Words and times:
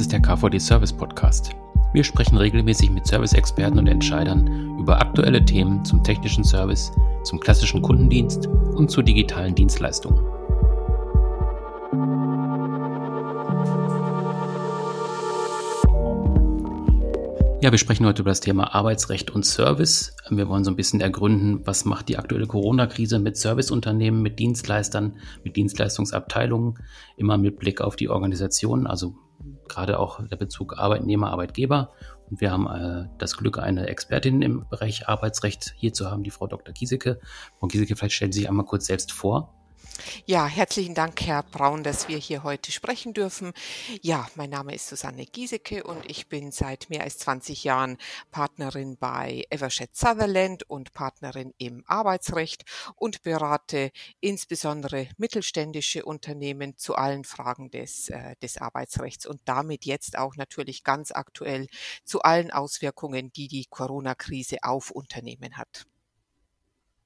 Ist 0.00 0.12
der 0.12 0.22
KVD 0.22 0.58
Service 0.58 0.94
Podcast. 0.94 1.50
Wir 1.92 2.02
sprechen 2.04 2.38
regelmäßig 2.38 2.88
mit 2.90 3.06
Service-Experten 3.06 3.78
und 3.78 3.86
Entscheidern 3.86 4.78
über 4.78 4.98
aktuelle 4.98 5.44
Themen 5.44 5.84
zum 5.84 6.02
technischen 6.02 6.42
Service, 6.42 6.90
zum 7.22 7.38
klassischen 7.38 7.82
Kundendienst 7.82 8.46
und 8.46 8.90
zu 8.90 9.02
digitalen 9.02 9.54
Dienstleistungen. 9.54 10.24
Ja, 17.60 17.70
wir 17.70 17.76
sprechen 17.76 18.06
heute 18.06 18.22
über 18.22 18.30
das 18.30 18.40
Thema 18.40 18.74
Arbeitsrecht 18.74 19.30
und 19.30 19.44
Service. 19.44 20.16
Wir 20.30 20.48
wollen 20.48 20.64
so 20.64 20.70
ein 20.70 20.76
bisschen 20.76 21.02
ergründen, 21.02 21.66
was 21.66 21.84
macht 21.84 22.08
die 22.08 22.16
aktuelle 22.16 22.46
Corona-Krise 22.46 23.18
mit 23.18 23.36
Serviceunternehmen, 23.36 24.22
mit 24.22 24.38
Dienstleistern, 24.38 25.18
mit 25.44 25.56
Dienstleistungsabteilungen, 25.56 26.78
immer 27.18 27.36
mit 27.36 27.58
Blick 27.58 27.82
auf 27.82 27.96
die 27.96 28.08
Organisation, 28.08 28.86
also 28.86 29.14
gerade 29.70 29.98
auch 29.98 30.20
der 30.26 30.36
Bezug 30.36 30.78
Arbeitnehmer, 30.78 31.30
Arbeitgeber. 31.30 31.92
Und 32.30 32.40
wir 32.40 32.52
haben 32.52 32.66
äh, 32.66 33.08
das 33.18 33.36
Glück, 33.36 33.58
eine 33.58 33.88
Expertin 33.88 34.42
im 34.42 34.68
Bereich 34.68 35.08
Arbeitsrecht 35.08 35.74
hier 35.76 35.92
zu 35.92 36.10
haben, 36.10 36.22
die 36.22 36.30
Frau 36.30 36.46
Dr. 36.46 36.74
Giesecke. 36.74 37.20
Frau 37.58 37.66
Giesecke, 37.66 37.96
vielleicht 37.96 38.14
stellen 38.14 38.32
Sie 38.32 38.40
sich 38.40 38.48
einmal 38.48 38.66
kurz 38.66 38.86
selbst 38.86 39.12
vor. 39.12 39.54
Ja, 40.26 40.46
herzlichen 40.46 40.94
Dank, 40.94 41.20
Herr 41.22 41.42
Braun, 41.42 41.82
dass 41.82 42.08
wir 42.08 42.16
hier 42.18 42.42
heute 42.42 42.72
sprechen 42.72 43.14
dürfen. 43.14 43.52
Ja, 44.00 44.28
mein 44.34 44.50
Name 44.50 44.74
ist 44.74 44.88
Susanne 44.88 45.26
Giesecke 45.26 45.84
und 45.84 46.08
ich 46.08 46.28
bin 46.28 46.52
seit 46.52 46.88
mehr 46.90 47.02
als 47.02 47.18
20 47.18 47.64
Jahren 47.64 47.98
Partnerin 48.30 48.96
bei 48.96 49.44
Evershed 49.50 49.96
Sutherland 49.96 50.68
und 50.68 50.92
Partnerin 50.92 51.52
im 51.58 51.84
Arbeitsrecht 51.86 52.64
und 52.96 53.22
berate 53.22 53.90
insbesondere 54.20 55.08
mittelständische 55.16 56.04
Unternehmen 56.04 56.76
zu 56.76 56.94
allen 56.94 57.24
Fragen 57.24 57.70
des, 57.70 58.08
äh, 58.10 58.36
des 58.42 58.58
Arbeitsrechts 58.58 59.26
und 59.26 59.40
damit 59.46 59.84
jetzt 59.84 60.16
auch 60.16 60.36
natürlich 60.36 60.84
ganz 60.84 61.12
aktuell 61.12 61.66
zu 62.04 62.22
allen 62.22 62.50
Auswirkungen, 62.50 63.32
die 63.32 63.48
die 63.48 63.66
Corona-Krise 63.68 64.58
auf 64.62 64.90
Unternehmen 64.90 65.56
hat. 65.56 65.86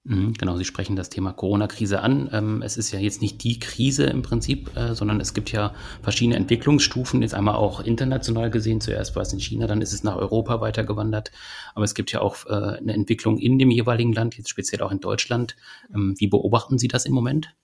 Mhm, 0.07 0.35
genau, 0.35 0.59
Sie 0.59 0.67
sprechen 0.67 0.97
das 0.97 1.09
Thema 1.09 1.33
Corona-Krise 1.33 2.01
an. 2.03 2.29
Ähm, 2.31 2.61
es 2.61 2.77
ist 2.77 2.93
ja 2.93 2.99
jetzt 2.99 3.23
nicht 3.23 3.43
die 3.43 3.59
Krise 3.59 4.05
im 4.05 4.21
Prinzip, 4.21 4.77
äh, 4.77 4.95
sondern 4.95 5.19
es 5.19 5.33
gibt 5.33 5.51
ja 5.51 5.73
verschiedene 6.03 6.37
Entwicklungsstufen. 6.37 7.23
Jetzt 7.23 7.33
einmal 7.33 7.55
auch 7.55 7.81
international 7.81 8.51
gesehen. 8.51 8.83
Zuerst 8.83 9.17
war 9.17 9.23
es 9.23 9.33
in 9.33 9.41
China, 9.41 9.67
dann 9.67 9.81
ist 9.81 9.95
es 9.95 10.05
nach 10.05 10.17
Europa 10.17 10.61
weitergewandert. 10.61 11.33
Aber 11.75 11.87
es 11.87 11.95
gibt 11.95 12.13
ja 12.13 12.21
auch 12.21 12.45
äh, 12.47 12.51
eine 12.51 12.93
Entwicklung 12.93 13.39
in 13.39 13.59
dem 13.59 13.71
jeweiligen 13.71 14.13
Land, 14.13 14.37
jetzt 14.37 14.51
speziell 14.51 14.83
auch 14.83 14.93
in 14.93 15.01
Deutschland. 15.01 15.57
Ähm, 15.95 16.15
wie 16.19 16.27
beobachten 16.27 16.77
Sie 16.77 16.89
das 16.89 17.07
im 17.07 17.15
Moment? 17.15 17.55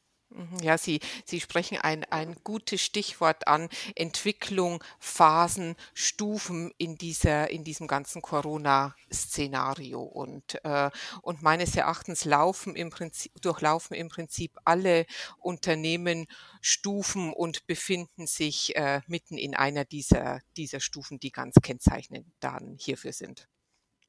Mhm, 0.40 0.58
ja, 0.62 0.78
Sie, 0.78 1.00
Sie 1.26 1.38
sprechen 1.38 1.76
ein, 1.78 2.04
ein 2.04 2.34
gutes 2.44 2.80
Stichwort 2.80 3.46
an. 3.46 3.68
Entwicklung, 3.94 4.82
Phasen, 4.98 5.76
Stufen 5.92 6.72
in 6.78 6.96
dieser, 6.96 7.50
in 7.50 7.62
diesem 7.62 7.86
ganzen 7.86 8.22
Corona-Szenario. 8.22 10.00
Und, 10.02 10.64
äh, 10.64 10.90
und 11.20 11.42
meines 11.42 11.76
Erachtens 11.76 12.24
laufen 12.24 12.74
im 12.74 12.88
Prinzip, 12.88 13.32
durchlaufen 13.42 13.94
im 13.94 14.08
Prinzip 14.08 14.56
alle 14.64 15.04
Unternehmen 15.38 16.26
Stufen 16.62 17.34
und 17.34 17.66
befinden 17.66 18.26
sich 18.26 18.74
äh, 18.76 19.02
mitten 19.06 19.36
in 19.36 19.54
einer 19.54 19.84
dieser, 19.84 20.40
dieser 20.56 20.80
Stufen, 20.80 21.20
die 21.20 21.32
ganz 21.32 21.56
kennzeichnend 21.62 22.26
dann 22.40 22.76
hierfür 22.80 23.12
sind. 23.12 23.49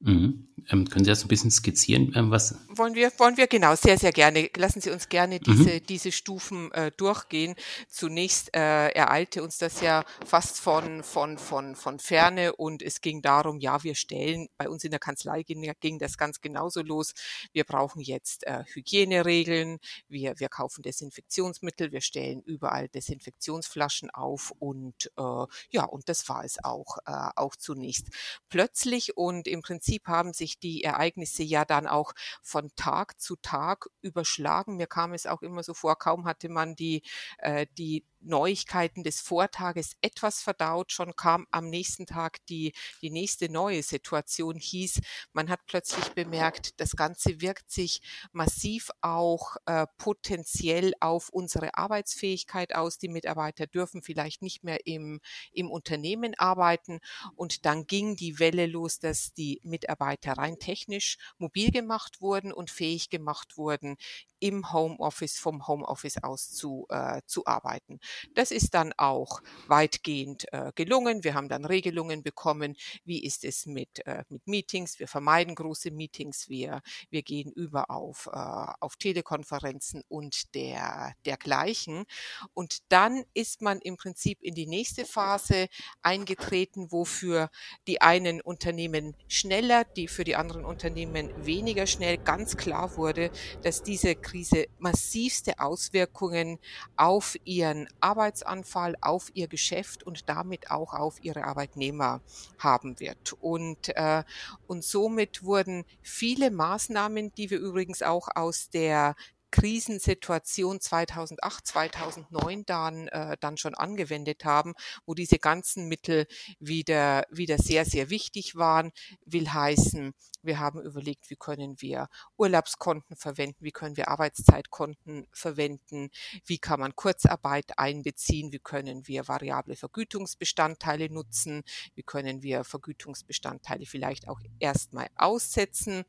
Mhm. 0.02 0.48
Ähm, 0.68 0.88
können 0.88 1.04
Sie 1.04 1.10
das 1.10 1.24
ein 1.24 1.28
bisschen 1.28 1.50
skizzieren, 1.50 2.12
ähm, 2.14 2.30
was? 2.30 2.54
Wollen 2.68 2.94
wir, 2.94 3.10
wollen 3.18 3.36
wir 3.36 3.46
genau, 3.46 3.74
sehr, 3.74 3.98
sehr 3.98 4.12
gerne. 4.12 4.48
Lassen 4.56 4.80
Sie 4.80 4.90
uns 4.90 5.08
gerne 5.08 5.36
mhm. 5.36 5.40
diese, 5.44 5.74
mhm. 5.74 5.86
diese 5.88 6.12
Stufen 6.12 6.70
äh, 6.72 6.90
durchgehen. 6.96 7.54
Zunächst 7.88 8.54
äh, 8.54 8.88
ereilte 8.88 9.42
uns 9.42 9.58
das 9.58 9.80
ja 9.80 10.04
fast 10.24 10.60
von, 10.60 11.02
von, 11.02 11.38
von, 11.38 11.74
von 11.74 11.98
Ferne 11.98 12.54
und 12.54 12.82
es 12.82 13.00
ging 13.00 13.22
darum, 13.22 13.58
ja, 13.58 13.82
wir 13.82 13.94
stellen, 13.94 14.48
bei 14.56 14.68
uns 14.68 14.84
in 14.84 14.90
der 14.90 15.00
Kanzlei 15.00 15.42
ging, 15.42 15.70
ging 15.80 15.98
das 15.98 16.16
ganz 16.16 16.40
genauso 16.40 16.82
los. 16.82 17.12
Wir 17.52 17.64
brauchen 17.64 18.00
jetzt 18.00 18.46
äh, 18.46 18.64
Hygieneregeln, 18.72 19.78
wir, 20.08 20.34
wir 20.38 20.48
kaufen 20.48 20.82
Desinfektionsmittel, 20.82 21.92
wir 21.92 22.00
stellen 22.00 22.42
überall 22.42 22.88
Desinfektionsflaschen 22.88 24.10
auf 24.10 24.52
und 24.58 25.10
äh, 25.16 25.46
ja, 25.70 25.84
und 25.84 26.08
das 26.08 26.28
war 26.28 26.44
es 26.44 26.62
auch, 26.62 26.98
äh, 27.06 27.30
auch 27.36 27.56
zunächst. 27.56 28.08
Plötzlich 28.48 29.16
und 29.16 29.48
im 29.48 29.62
Prinzip 29.62 29.91
Prinzip 29.92 30.08
haben 30.08 30.32
sich 30.32 30.58
die 30.58 30.84
Ereignisse 30.84 31.42
ja 31.42 31.64
dann 31.66 31.86
auch 31.86 32.12
von 32.42 32.70
Tag 32.76 33.20
zu 33.20 33.36
Tag 33.36 33.88
überschlagen. 34.00 34.76
Mir 34.76 34.86
kam 34.86 35.12
es 35.12 35.26
auch 35.26 35.42
immer 35.42 35.62
so 35.62 35.74
vor, 35.74 35.98
kaum 35.98 36.24
hatte 36.24 36.48
man 36.48 36.74
die, 36.76 37.02
äh, 37.38 37.66
die 37.76 38.06
Neuigkeiten 38.22 39.02
des 39.02 39.20
Vortages 39.20 39.96
etwas 40.00 40.40
verdaut. 40.40 40.92
Schon 40.92 41.14
kam 41.16 41.46
am 41.50 41.68
nächsten 41.68 42.06
Tag 42.06 42.44
die, 42.46 42.72
die 43.00 43.10
nächste 43.10 43.50
neue 43.50 43.82
Situation, 43.82 44.56
hieß, 44.56 45.00
man 45.32 45.48
hat 45.48 45.60
plötzlich 45.66 46.08
bemerkt, 46.10 46.80
das 46.80 46.96
Ganze 46.96 47.40
wirkt 47.40 47.70
sich 47.70 48.00
massiv 48.32 48.90
auch 49.00 49.56
äh, 49.66 49.86
potenziell 49.98 50.92
auf 51.00 51.28
unsere 51.28 51.74
Arbeitsfähigkeit 51.76 52.74
aus. 52.74 52.98
Die 52.98 53.08
Mitarbeiter 53.08 53.66
dürfen 53.66 54.02
vielleicht 54.02 54.42
nicht 54.42 54.64
mehr 54.64 54.86
im, 54.86 55.20
im 55.52 55.70
Unternehmen 55.70 56.34
arbeiten. 56.36 57.00
Und 57.34 57.64
dann 57.66 57.86
ging 57.86 58.16
die 58.16 58.38
Welle 58.38 58.66
los, 58.66 58.98
dass 58.98 59.32
die 59.32 59.60
Mitarbeiter 59.62 60.32
rein 60.32 60.58
technisch 60.58 61.18
mobil 61.38 61.70
gemacht 61.70 62.20
wurden 62.20 62.52
und 62.52 62.70
fähig 62.70 63.10
gemacht 63.10 63.56
wurden, 63.56 63.96
im 64.42 64.72
Homeoffice, 64.72 65.38
vom 65.38 65.68
Homeoffice 65.68 66.22
aus 66.22 66.50
zu, 66.50 66.86
äh, 66.88 67.22
zu 67.26 67.46
arbeiten. 67.46 68.00
Das 68.34 68.50
ist 68.50 68.74
dann 68.74 68.92
auch 68.96 69.40
weitgehend 69.68 70.52
äh, 70.52 70.72
gelungen. 70.74 71.22
Wir 71.22 71.34
haben 71.34 71.48
dann 71.48 71.64
Regelungen 71.64 72.24
bekommen. 72.24 72.76
Wie 73.04 73.22
ist 73.22 73.44
es 73.44 73.66
mit, 73.66 74.04
äh, 74.04 74.24
mit 74.28 74.44
Meetings? 74.48 74.98
Wir 74.98 75.06
vermeiden 75.06 75.54
große 75.54 75.92
Meetings. 75.92 76.48
Wir, 76.48 76.82
wir 77.08 77.22
gehen 77.22 77.52
über 77.52 77.88
auf, 77.88 78.28
äh, 78.32 78.72
auf 78.80 78.96
Telekonferenzen 78.96 80.02
und 80.08 80.54
der, 80.56 81.14
dergleichen. 81.24 82.04
Und 82.52 82.78
dann 82.88 83.24
ist 83.34 83.62
man 83.62 83.78
im 83.78 83.96
Prinzip 83.96 84.42
in 84.42 84.56
die 84.56 84.66
nächste 84.66 85.04
Phase 85.04 85.68
eingetreten, 86.02 86.90
wofür 86.90 87.48
die 87.86 88.00
einen 88.00 88.40
Unternehmen 88.40 89.14
schneller, 89.28 89.84
die 89.84 90.08
für 90.08 90.24
die 90.24 90.34
anderen 90.34 90.64
Unternehmen 90.64 91.30
weniger 91.46 91.86
schnell 91.86 92.18
ganz 92.18 92.56
klar 92.56 92.96
wurde, 92.96 93.30
dass 93.62 93.84
diese 93.84 94.16
Krise 94.32 94.66
massivste 94.78 95.58
Auswirkungen 95.58 96.58
auf 96.96 97.36
ihren 97.44 97.86
Arbeitsanfall, 98.00 98.96
auf 99.02 99.30
ihr 99.34 99.46
Geschäft 99.46 100.04
und 100.04 100.26
damit 100.26 100.70
auch 100.70 100.94
auf 100.94 101.22
ihre 101.22 101.44
Arbeitnehmer 101.44 102.22
haben 102.58 102.98
wird. 102.98 103.34
Und, 103.34 103.90
äh, 103.94 104.24
und 104.66 104.84
somit 104.84 105.42
wurden 105.42 105.84
viele 106.00 106.50
Maßnahmen, 106.50 107.34
die 107.34 107.50
wir 107.50 107.58
übrigens 107.58 108.00
auch 108.00 108.28
aus 108.34 108.70
der 108.70 109.16
Krisensituation 109.52 110.80
2008, 110.80 111.66
2009 111.66 112.64
dann, 112.66 113.06
äh, 113.08 113.36
dann 113.38 113.56
schon 113.56 113.74
angewendet 113.74 114.44
haben, 114.44 114.74
wo 115.06 115.14
diese 115.14 115.38
ganzen 115.38 115.86
Mittel 115.86 116.26
wieder, 116.58 117.24
wieder 117.30 117.58
sehr, 117.58 117.84
sehr 117.84 118.10
wichtig 118.10 118.56
waren, 118.56 118.90
will 119.24 119.48
heißen, 119.48 120.14
wir 120.42 120.58
haben 120.58 120.82
überlegt, 120.82 121.30
wie 121.30 121.36
können 121.36 121.80
wir 121.80 122.08
Urlaubskonten 122.36 123.16
verwenden, 123.16 123.58
wie 123.60 123.70
können 123.70 123.96
wir 123.96 124.08
Arbeitszeitkonten 124.08 125.28
verwenden, 125.32 126.10
wie 126.44 126.58
kann 126.58 126.80
man 126.80 126.96
Kurzarbeit 126.96 127.78
einbeziehen, 127.78 128.52
wie 128.52 128.58
können 128.58 129.06
wir 129.06 129.28
variable 129.28 129.76
Vergütungsbestandteile 129.76 131.10
nutzen, 131.10 131.62
wie 131.94 132.02
können 132.02 132.42
wir 132.42 132.64
Vergütungsbestandteile 132.64 133.86
vielleicht 133.86 134.28
auch 134.28 134.40
erstmal 134.58 135.08
aussetzen. 135.14 136.04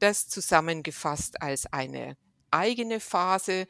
Das 0.00 0.28
zusammengefasst 0.28 1.40
als 1.40 1.72
eine 1.72 2.16
eigene 2.50 3.00
Phase 3.00 3.66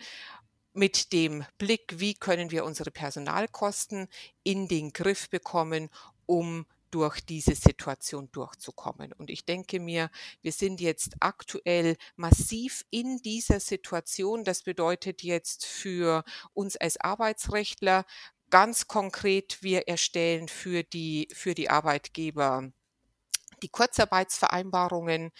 mit 0.72 1.12
dem 1.12 1.44
Blick, 1.58 1.98
wie 1.98 2.14
können 2.14 2.50
wir 2.50 2.64
unsere 2.64 2.90
Personalkosten 2.90 4.08
in 4.42 4.68
den 4.68 4.92
Griff 4.92 5.30
bekommen, 5.30 5.88
um 6.26 6.66
durch 6.90 7.20
diese 7.20 7.54
Situation 7.54 8.30
durchzukommen. 8.32 9.12
Und 9.12 9.30
ich 9.30 9.44
denke 9.44 9.80
mir, 9.80 10.10
wir 10.42 10.52
sind 10.52 10.80
jetzt 10.80 11.14
aktuell 11.20 11.96
massiv 12.14 12.84
in 12.90 13.18
dieser 13.18 13.60
Situation. 13.60 14.44
Das 14.44 14.62
bedeutet 14.62 15.22
jetzt 15.22 15.66
für 15.66 16.24
uns 16.54 16.76
als 16.76 16.98
Arbeitsrechtler 16.98 18.04
ganz 18.50 18.86
konkret, 18.86 19.62
wir 19.62 19.88
erstellen 19.88 20.48
für 20.48 20.84
die, 20.84 21.28
für 21.32 21.54
die 21.54 21.68
Arbeitgeber 21.68 22.70
die 23.62 23.68
Kurzarbeitsvereinbarungen 23.68 25.32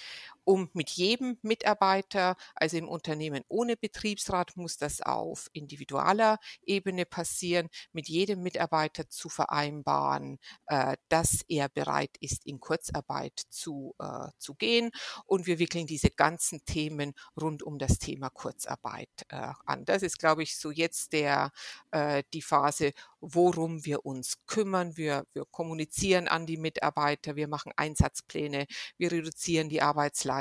um 0.46 0.70
mit 0.74 0.90
jedem 0.90 1.38
Mitarbeiter, 1.42 2.36
also 2.54 2.76
im 2.76 2.88
Unternehmen 2.88 3.42
ohne 3.48 3.76
Betriebsrat, 3.76 4.56
muss 4.56 4.76
das 4.76 5.02
auf 5.02 5.48
individualer 5.52 6.38
Ebene 6.62 7.04
passieren, 7.04 7.68
mit 7.92 8.08
jedem 8.08 8.42
Mitarbeiter 8.42 9.10
zu 9.10 9.28
vereinbaren, 9.28 10.38
äh, 10.66 10.96
dass 11.08 11.44
er 11.48 11.68
bereit 11.68 12.16
ist, 12.20 12.46
in 12.46 12.60
Kurzarbeit 12.60 13.42
zu, 13.50 13.96
äh, 13.98 14.28
zu 14.38 14.54
gehen. 14.54 14.92
Und 15.24 15.46
wir 15.46 15.58
wickeln 15.58 15.88
diese 15.88 16.10
ganzen 16.10 16.64
Themen 16.64 17.14
rund 17.40 17.64
um 17.64 17.78
das 17.78 17.98
Thema 17.98 18.30
Kurzarbeit 18.30 19.10
äh, 19.28 19.52
an. 19.64 19.84
Das 19.84 20.02
ist, 20.02 20.18
glaube 20.18 20.44
ich, 20.44 20.56
so 20.56 20.70
jetzt 20.70 21.12
der, 21.12 21.50
äh, 21.90 22.22
die 22.32 22.42
Phase, 22.42 22.92
worum 23.20 23.84
wir 23.84 24.06
uns 24.06 24.46
kümmern. 24.46 24.96
Wir, 24.96 25.26
wir 25.32 25.44
kommunizieren 25.50 26.28
an 26.28 26.46
die 26.46 26.56
Mitarbeiter, 26.56 27.34
wir 27.34 27.48
machen 27.48 27.72
Einsatzpläne, 27.74 28.66
wir 28.96 29.10
reduzieren 29.10 29.68
die 29.68 29.82
Arbeitsleistung 29.82 30.35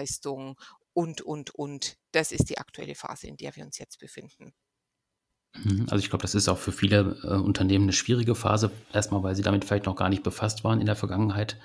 und, 0.94 1.22
und, 1.22 1.52
und. 1.56 1.98
Das 2.12 2.32
ist 2.32 2.50
die 2.50 2.58
aktuelle 2.58 2.96
Phase, 2.96 3.28
in 3.28 3.38
der 3.38 3.56
wir 3.56 3.66
uns 3.66 3.78
jetzt 3.78 4.00
befinden. 4.00 4.54
Mhm. 5.64 5.88
Also 5.90 5.98
ich 5.98 6.10
glaube, 6.10 6.24
das 6.24 6.36
ist 6.36 6.48
auch 6.48 6.58
für 6.58 6.72
viele 6.72 7.20
äh, 7.24 7.36
Unternehmen 7.36 7.86
eine 7.86 7.94
schwierige 7.94 8.36
Phase. 8.36 8.72
Erstmal, 8.94 9.24
weil 9.24 9.36
sie 9.36 9.44
damit 9.44 9.66
vielleicht 9.66 9.86
noch 9.86 9.96
gar 9.96 10.10
nicht 10.10 10.24
befasst 10.24 10.64
waren 10.64 10.80
in 10.80 10.86
der 10.86 10.96
Vergangenheit 10.96 11.58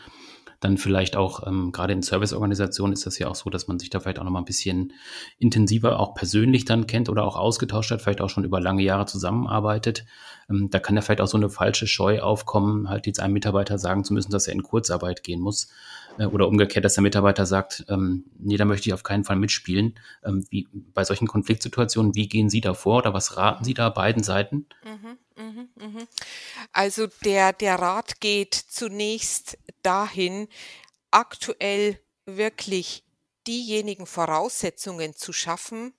dann 0.60 0.76
vielleicht 0.76 1.16
auch, 1.16 1.46
ähm, 1.46 1.72
gerade 1.72 1.94
in 1.94 2.02
Serviceorganisationen 2.02 2.92
ist 2.92 3.06
das 3.06 3.18
ja 3.18 3.28
auch 3.28 3.34
so, 3.34 3.48
dass 3.48 3.66
man 3.66 3.78
sich 3.78 3.88
da 3.88 3.98
vielleicht 3.98 4.18
auch 4.18 4.24
nochmal 4.24 4.42
ein 4.42 4.46
bisschen 4.46 4.92
intensiver 5.38 5.98
auch 5.98 6.14
persönlich 6.14 6.66
dann 6.66 6.86
kennt 6.86 7.08
oder 7.08 7.24
auch 7.24 7.36
ausgetauscht 7.36 7.90
hat, 7.90 8.02
vielleicht 8.02 8.20
auch 8.20 8.28
schon 8.28 8.44
über 8.44 8.60
lange 8.60 8.82
Jahre 8.82 9.06
zusammenarbeitet. 9.06 10.04
Ähm, 10.50 10.68
da 10.70 10.78
kann 10.78 10.96
ja 10.96 11.02
vielleicht 11.02 11.22
auch 11.22 11.28
so 11.28 11.38
eine 11.38 11.48
falsche 11.48 11.86
Scheu 11.86 12.20
aufkommen, 12.20 12.90
halt 12.90 13.06
jetzt 13.06 13.20
einem 13.20 13.32
Mitarbeiter 13.32 13.78
sagen 13.78 14.04
zu 14.04 14.12
müssen, 14.12 14.30
dass 14.30 14.46
er 14.46 14.52
in 14.52 14.62
Kurzarbeit 14.62 15.22
gehen 15.22 15.40
muss. 15.40 15.70
Äh, 16.18 16.26
oder 16.26 16.48
umgekehrt, 16.48 16.84
dass 16.84 16.94
der 16.94 17.02
Mitarbeiter 17.02 17.46
sagt, 17.46 17.84
ähm, 17.88 18.24
nee, 18.38 18.56
da 18.56 18.64
möchte 18.64 18.88
ich 18.88 18.94
auf 18.94 19.02
keinen 19.02 19.24
Fall 19.24 19.36
mitspielen. 19.36 19.98
Ähm, 20.24 20.44
wie, 20.50 20.68
bei 20.72 21.04
solchen 21.04 21.26
Konfliktsituationen, 21.26 22.14
wie 22.14 22.28
gehen 22.28 22.50
Sie 22.50 22.60
da 22.60 22.74
vor 22.74 22.98
oder 22.98 23.14
was 23.14 23.36
raten 23.36 23.64
Sie 23.64 23.74
da 23.74 23.88
beiden 23.90 24.22
Seiten? 24.22 24.66
Mhm. 24.84 25.18
Mhm, 25.36 25.68
mhm. 25.76 26.08
Also 26.72 27.06
der, 27.24 27.52
der 27.52 27.76
Rat 27.76 28.20
geht 28.20 28.54
zunächst 28.54 29.58
dahin, 29.82 30.48
aktuell 31.10 31.98
wirklich 32.26 33.04
diejenigen 33.46 34.06
Voraussetzungen 34.06 35.14
zu 35.14 35.32
schaffen, 35.32 35.94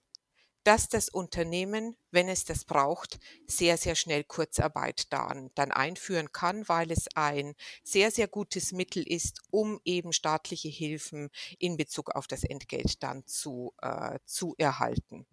dass 0.63 0.89
das 0.89 1.09
Unternehmen, 1.09 1.97
wenn 2.11 2.29
es 2.29 2.45
das 2.45 2.65
braucht, 2.65 3.19
sehr, 3.47 3.77
sehr 3.77 3.95
schnell 3.95 4.23
Kurzarbeit 4.23 5.11
dann, 5.11 5.51
dann 5.55 5.71
einführen 5.71 6.31
kann, 6.31 6.67
weil 6.67 6.91
es 6.91 7.07
ein 7.15 7.55
sehr, 7.83 8.11
sehr 8.11 8.27
gutes 8.27 8.71
Mittel 8.71 9.03
ist, 9.03 9.41
um 9.49 9.79
eben 9.85 10.13
staatliche 10.13 10.69
Hilfen 10.69 11.29
in 11.57 11.77
Bezug 11.77 12.11
auf 12.11 12.27
das 12.27 12.43
Entgelt 12.43 13.01
dann 13.03 13.25
zu, 13.25 13.73
äh, 13.81 14.19
zu 14.25 14.55
erhalten. 14.57 15.25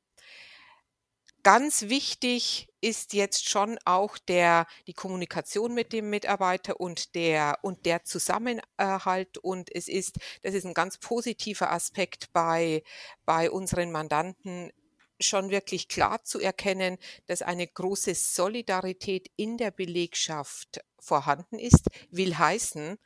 Ganz 1.44 1.82
wichtig 1.82 2.68
ist 2.80 3.14
jetzt 3.14 3.48
schon 3.48 3.78
auch 3.84 4.18
der, 4.18 4.66
die 4.86 4.92
Kommunikation 4.92 5.72
mit 5.72 5.92
dem 5.92 6.10
Mitarbeiter 6.10 6.78
und 6.80 7.14
der, 7.14 7.58
und 7.62 7.86
der 7.86 8.04
Zusammenhalt. 8.04 9.38
Und 9.38 9.74
es 9.74 9.88
ist, 9.88 10.18
das 10.42 10.52
ist 10.54 10.66
ein 10.66 10.74
ganz 10.74 10.98
positiver 10.98 11.72
Aspekt 11.72 12.32
bei, 12.32 12.82
bei 13.24 13.50
unseren 13.50 13.92
Mandanten, 13.92 14.72
schon 15.20 15.50
wirklich 15.50 15.88
klar 15.88 16.24
zu 16.24 16.40
erkennen, 16.40 16.98
dass 17.26 17.42
eine 17.42 17.66
große 17.66 18.14
Solidarität 18.14 19.30
in 19.36 19.56
der 19.58 19.70
Belegschaft 19.70 20.80
vorhanden 21.00 21.58
ist, 21.58 21.88
will 22.10 22.36
heißen, 22.36 22.98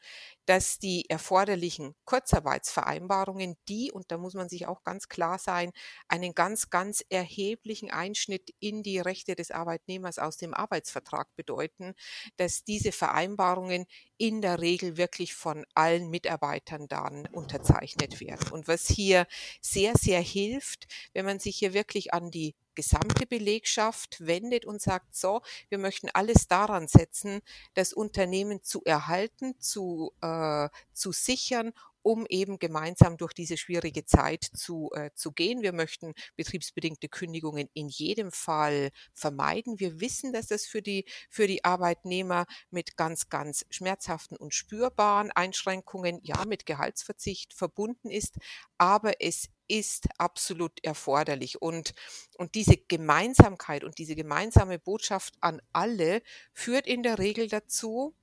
dass 0.47 0.79
die 0.79 1.09
erforderlichen 1.09 1.95
Kurzarbeitsvereinbarungen, 2.05 3.57
die, 3.69 3.93
und 3.93 4.11
da 4.11 4.19
muss 4.19 4.35
man 4.35 4.49
sich 4.49 4.67
auch 4.67 4.83
ganz 4.83 5.09
klar 5.09 5.39
sein, 5.39 5.73
einen 6.09 6.35
ganz, 6.35 6.71
ganz 6.71 7.05
erheblichen 7.11 7.91
Einschnitt 7.91 8.51
in 8.59 8.83
die 8.83 8.99
Rechte 8.99 9.37
des 9.37 9.51
Arbeitnehmers 9.51 10.19
aus 10.19 10.37
dem 10.37 10.53
Arbeitsvertrag 10.55 11.29
bedeuten, 11.37 11.95
dass 12.37 12.65
diese 12.65 12.93
Vereinbarungen 12.93 13.87
in 14.19 14.41
der 14.43 14.61
Regel 14.61 14.97
wirklich 14.97 15.35
von 15.35 15.65
allen 15.75 16.09
Mitarbeitern 16.11 16.89
dann 16.89 17.27
unterzeichnet 17.33 18.21
werden. 18.21 18.51
Und 18.51 18.69
was 18.69 18.87
hier 18.89 19.27
sehr, 19.61 19.95
sehr 19.97 20.21
hilft, 20.21 20.87
wenn 21.13 21.25
man 21.25 21.39
sich 21.39 21.57
hier 21.57 21.73
wirklich 21.75 22.13
an 22.15 22.31
die 22.31 22.55
gesamte 22.75 23.27
Belegschaft 23.27 24.27
wendet 24.27 24.65
und 24.65 24.81
sagt, 24.81 25.15
so, 25.15 25.43
wir 25.69 25.79
möchten 25.79 26.09
alles 26.13 26.49
daran 26.49 26.89
setzen, 26.89 27.41
das 27.75 27.93
Unternehmen 27.93 28.63
zu 28.63 28.83
erhalten, 28.85 29.59
zu, 29.61 30.13
äh, 30.21 30.69
zu 30.93 31.13
sichern 31.13 31.73
um 32.03 32.27
eben 32.29 32.59
gemeinsam 32.59 33.17
durch 33.17 33.33
diese 33.33 33.57
schwierige 33.57 34.05
Zeit 34.05 34.45
zu, 34.45 34.91
äh, 34.95 35.11
zu 35.15 35.33
gehen. 35.33 35.63
Wir 35.63 35.73
möchten 35.73 36.15
betriebsbedingte 36.37 37.09
Kündigungen 37.09 37.69
in 37.75 37.89
jedem 37.89 38.33
Fall 38.33 38.91
vermeiden. 39.15 39.81
Wir 39.81 40.01
wissen, 40.01 40.33
dass 40.33 40.49
das 40.49 40.67
für 40.67 40.83
die, 40.83 41.05
für 41.31 41.47
die 41.47 41.65
Arbeitnehmer 41.65 42.47
mit 42.71 42.97
ganz, 42.97 43.29
ganz 43.29 43.65
schmerzhaften 43.71 44.37
und 44.37 44.55
spürbaren 44.55 45.31
Einschränkungen, 45.31 46.21
ja, 46.23 46.45
mit 46.45 46.67
Gehaltsverzicht 46.67 47.55
verbunden 47.55 48.11
ist. 48.11 48.37
Aber 48.79 49.21
es 49.21 49.49
ist 49.69 50.09
absolut 50.19 50.85
erforderlich. 50.85 51.63
Und, 51.63 51.95
und 52.37 52.55
diese 52.55 52.77
Gemeinsamkeit 52.77 53.85
und 53.85 53.99
diese 53.99 54.15
gemeinsame 54.15 54.79
Botschaft 54.79 55.35
an 55.41 55.63
alle 55.73 56.23
führt 56.53 56.87
in 56.87 57.03
der 57.03 57.19
Regel 57.19 57.49
dazu, 57.49 58.15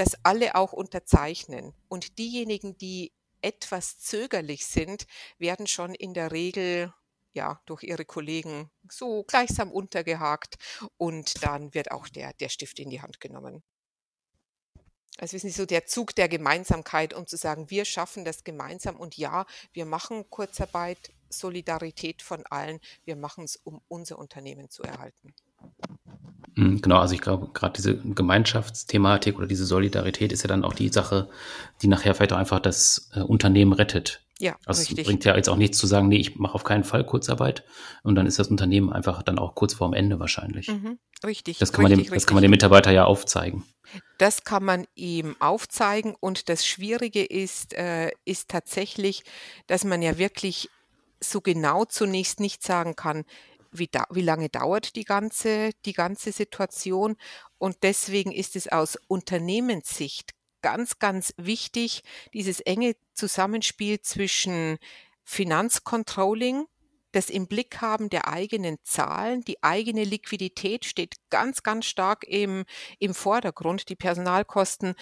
dass 0.00 0.16
alle 0.22 0.54
auch 0.54 0.72
unterzeichnen. 0.72 1.74
Und 1.88 2.16
diejenigen, 2.16 2.78
die 2.78 3.12
etwas 3.42 3.98
zögerlich 3.98 4.64
sind, 4.64 5.06
werden 5.36 5.66
schon 5.66 5.94
in 5.94 6.14
der 6.14 6.32
Regel 6.32 6.94
ja, 7.34 7.60
durch 7.66 7.82
ihre 7.82 8.06
Kollegen 8.06 8.70
so 8.88 9.24
gleichsam 9.24 9.70
untergehakt 9.70 10.56
und 10.96 11.44
dann 11.44 11.74
wird 11.74 11.90
auch 11.90 12.08
der, 12.08 12.32
der 12.32 12.48
Stift 12.48 12.78
in 12.78 12.88
die 12.88 13.02
Hand 13.02 13.20
genommen. 13.20 13.62
Also 15.18 15.34
wissen 15.34 15.50
Sie, 15.50 15.56
so 15.56 15.66
der 15.66 15.84
Zug 15.84 16.14
der 16.14 16.30
Gemeinsamkeit, 16.30 17.12
um 17.12 17.26
zu 17.26 17.36
sagen, 17.36 17.68
wir 17.68 17.84
schaffen 17.84 18.24
das 18.24 18.42
gemeinsam 18.42 18.96
und 18.96 19.18
ja, 19.18 19.44
wir 19.74 19.84
machen 19.84 20.30
Kurzarbeit, 20.30 21.12
Solidarität 21.28 22.22
von 22.22 22.46
allen, 22.46 22.80
wir 23.04 23.16
machen 23.16 23.44
es, 23.44 23.56
um 23.56 23.82
unser 23.88 24.18
Unternehmen 24.18 24.70
zu 24.70 24.82
erhalten. 24.82 25.34
Mhm, 26.60 26.82
genau, 26.82 26.98
also 26.98 27.14
ich 27.14 27.20
glaube, 27.20 27.48
gerade 27.54 27.72
diese 27.74 27.96
Gemeinschaftsthematik 27.96 29.38
oder 29.38 29.46
diese 29.46 29.64
Solidarität 29.64 30.32
ist 30.32 30.42
ja 30.42 30.48
dann 30.48 30.64
auch 30.64 30.74
die 30.74 30.90
Sache, 30.90 31.28
die 31.80 31.88
nachher 31.88 32.14
vielleicht 32.14 32.32
auch 32.32 32.38
einfach 32.38 32.60
das 32.60 33.10
äh, 33.14 33.20
Unternehmen 33.20 33.72
rettet. 33.72 34.22
Ja, 34.38 34.56
also 34.64 34.80
richtig. 34.80 35.00
Es 35.00 35.06
bringt 35.06 35.24
ja 35.24 35.36
jetzt 35.36 35.48
auch 35.48 35.56
nichts 35.56 35.78
zu 35.78 35.86
sagen, 35.86 36.08
nee, 36.08 36.16
ich 36.16 36.36
mache 36.36 36.54
auf 36.54 36.64
keinen 36.64 36.84
Fall 36.84 37.04
Kurzarbeit 37.04 37.62
und 38.02 38.14
dann 38.14 38.26
ist 38.26 38.38
das 38.38 38.48
Unternehmen 38.48 38.90
einfach 38.90 39.22
dann 39.22 39.38
auch 39.38 39.54
kurz 39.54 39.74
vorm 39.74 39.92
Ende 39.92 40.18
wahrscheinlich. 40.18 40.68
Mhm, 40.68 40.98
richtig. 41.24 41.58
Das 41.58 41.72
kann, 41.72 41.84
richtig, 41.84 41.98
man 41.98 42.06
dem, 42.06 42.14
das 42.14 42.26
kann 42.26 42.34
man 42.34 42.42
dem 42.42 42.50
Mitarbeiter 42.50 42.90
ja 42.90 43.04
aufzeigen. 43.04 43.64
Das 44.18 44.44
kann 44.44 44.64
man 44.64 44.86
ihm 44.94 45.36
aufzeigen 45.40 46.14
und 46.20 46.48
das 46.48 46.66
Schwierige 46.66 47.24
ist, 47.24 47.74
äh, 47.74 48.10
ist 48.24 48.48
tatsächlich, 48.48 49.24
dass 49.66 49.84
man 49.84 50.00
ja 50.00 50.16
wirklich 50.16 50.70
so 51.22 51.40
genau 51.40 51.84
zunächst 51.84 52.40
nicht 52.40 52.62
sagen 52.62 52.96
kann, 52.96 53.24
wie, 53.72 53.88
da, 53.88 54.04
wie 54.10 54.22
lange 54.22 54.48
dauert 54.48 54.96
die 54.96 55.04
ganze, 55.04 55.70
die 55.84 55.92
ganze 55.92 56.32
Situation. 56.32 57.16
Und 57.58 57.78
deswegen 57.82 58.32
ist 58.32 58.56
es 58.56 58.68
aus 58.68 58.98
Unternehmenssicht 59.08 60.32
ganz, 60.62 60.98
ganz 60.98 61.32
wichtig, 61.36 62.02
dieses 62.34 62.60
enge 62.60 62.96
Zusammenspiel 63.14 64.00
zwischen 64.00 64.78
Finanzcontrolling, 65.24 66.66
das 67.12 67.28
im 67.28 67.48
Blick 67.48 67.80
haben 67.80 68.08
der 68.08 68.28
eigenen 68.28 68.78
Zahlen, 68.82 69.42
die 69.42 69.62
eigene 69.62 70.04
Liquidität 70.04 70.84
steht 70.84 71.16
ganz, 71.28 71.62
ganz 71.62 71.86
stark 71.86 72.24
im, 72.24 72.64
im 72.98 73.14
Vordergrund. 73.14 73.88
Die 73.88 73.96
Personalkosten 73.96 74.94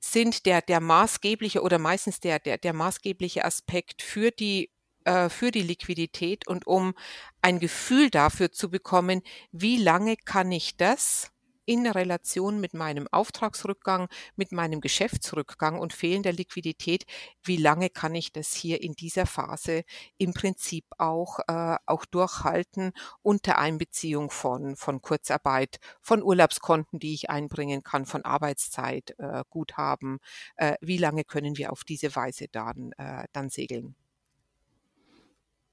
sind 0.00 0.46
der, 0.46 0.62
der 0.62 0.80
maßgebliche 0.80 1.62
oder 1.62 1.78
meistens 1.78 2.20
der, 2.20 2.38
der, 2.38 2.58
der 2.58 2.72
maßgebliche 2.72 3.44
Aspekt 3.44 4.02
für 4.02 4.30
die 4.30 4.70
äh, 5.04 5.28
für 5.28 5.50
die 5.50 5.62
Liquidität 5.62 6.46
und 6.46 6.66
um 6.66 6.94
ein 7.40 7.58
Gefühl 7.58 8.10
dafür 8.10 8.52
zu 8.52 8.70
bekommen, 8.70 9.22
wie 9.50 9.76
lange 9.76 10.16
kann 10.16 10.52
ich 10.52 10.76
das 10.76 11.32
in 11.64 11.86
Relation 11.86 12.60
mit 12.60 12.74
meinem 12.74 13.06
Auftragsrückgang, 13.10 14.08
mit 14.36 14.52
meinem 14.52 14.80
Geschäftsrückgang 14.80 15.78
und 15.78 15.92
fehlender 15.92 16.32
Liquidität, 16.32 17.04
wie 17.42 17.56
lange 17.56 17.90
kann 17.90 18.14
ich 18.14 18.32
das 18.32 18.52
hier 18.52 18.82
in 18.82 18.94
dieser 18.94 19.26
Phase 19.26 19.84
im 20.18 20.34
Prinzip 20.34 20.84
auch, 20.98 21.38
äh, 21.48 21.76
auch 21.86 22.04
durchhalten 22.04 22.92
unter 23.22 23.58
Einbeziehung 23.58 24.30
von, 24.30 24.76
von 24.76 25.02
Kurzarbeit, 25.02 25.78
von 26.00 26.22
Urlaubskonten, 26.22 26.98
die 26.98 27.14
ich 27.14 27.30
einbringen 27.30 27.82
kann, 27.82 28.06
von 28.06 28.24
Arbeitszeit, 28.24 29.14
äh, 29.18 29.44
Guthaben, 29.48 30.18
äh, 30.56 30.74
wie 30.80 30.98
lange 30.98 31.24
können 31.24 31.56
wir 31.56 31.72
auf 31.72 31.84
diese 31.84 32.14
Weise 32.16 32.46
dann, 32.50 32.92
äh, 32.98 33.24
dann 33.32 33.50
segeln. 33.50 33.94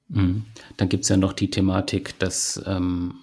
Mhm. 0.10 0.46
Dann 0.78 0.90
gibt 0.90 1.04
es 1.04 1.10
ja 1.10 1.18
noch 1.18 1.34
die 1.34 1.50
Thematik, 1.50 2.18
dass 2.20 2.62
ähm, 2.66 3.16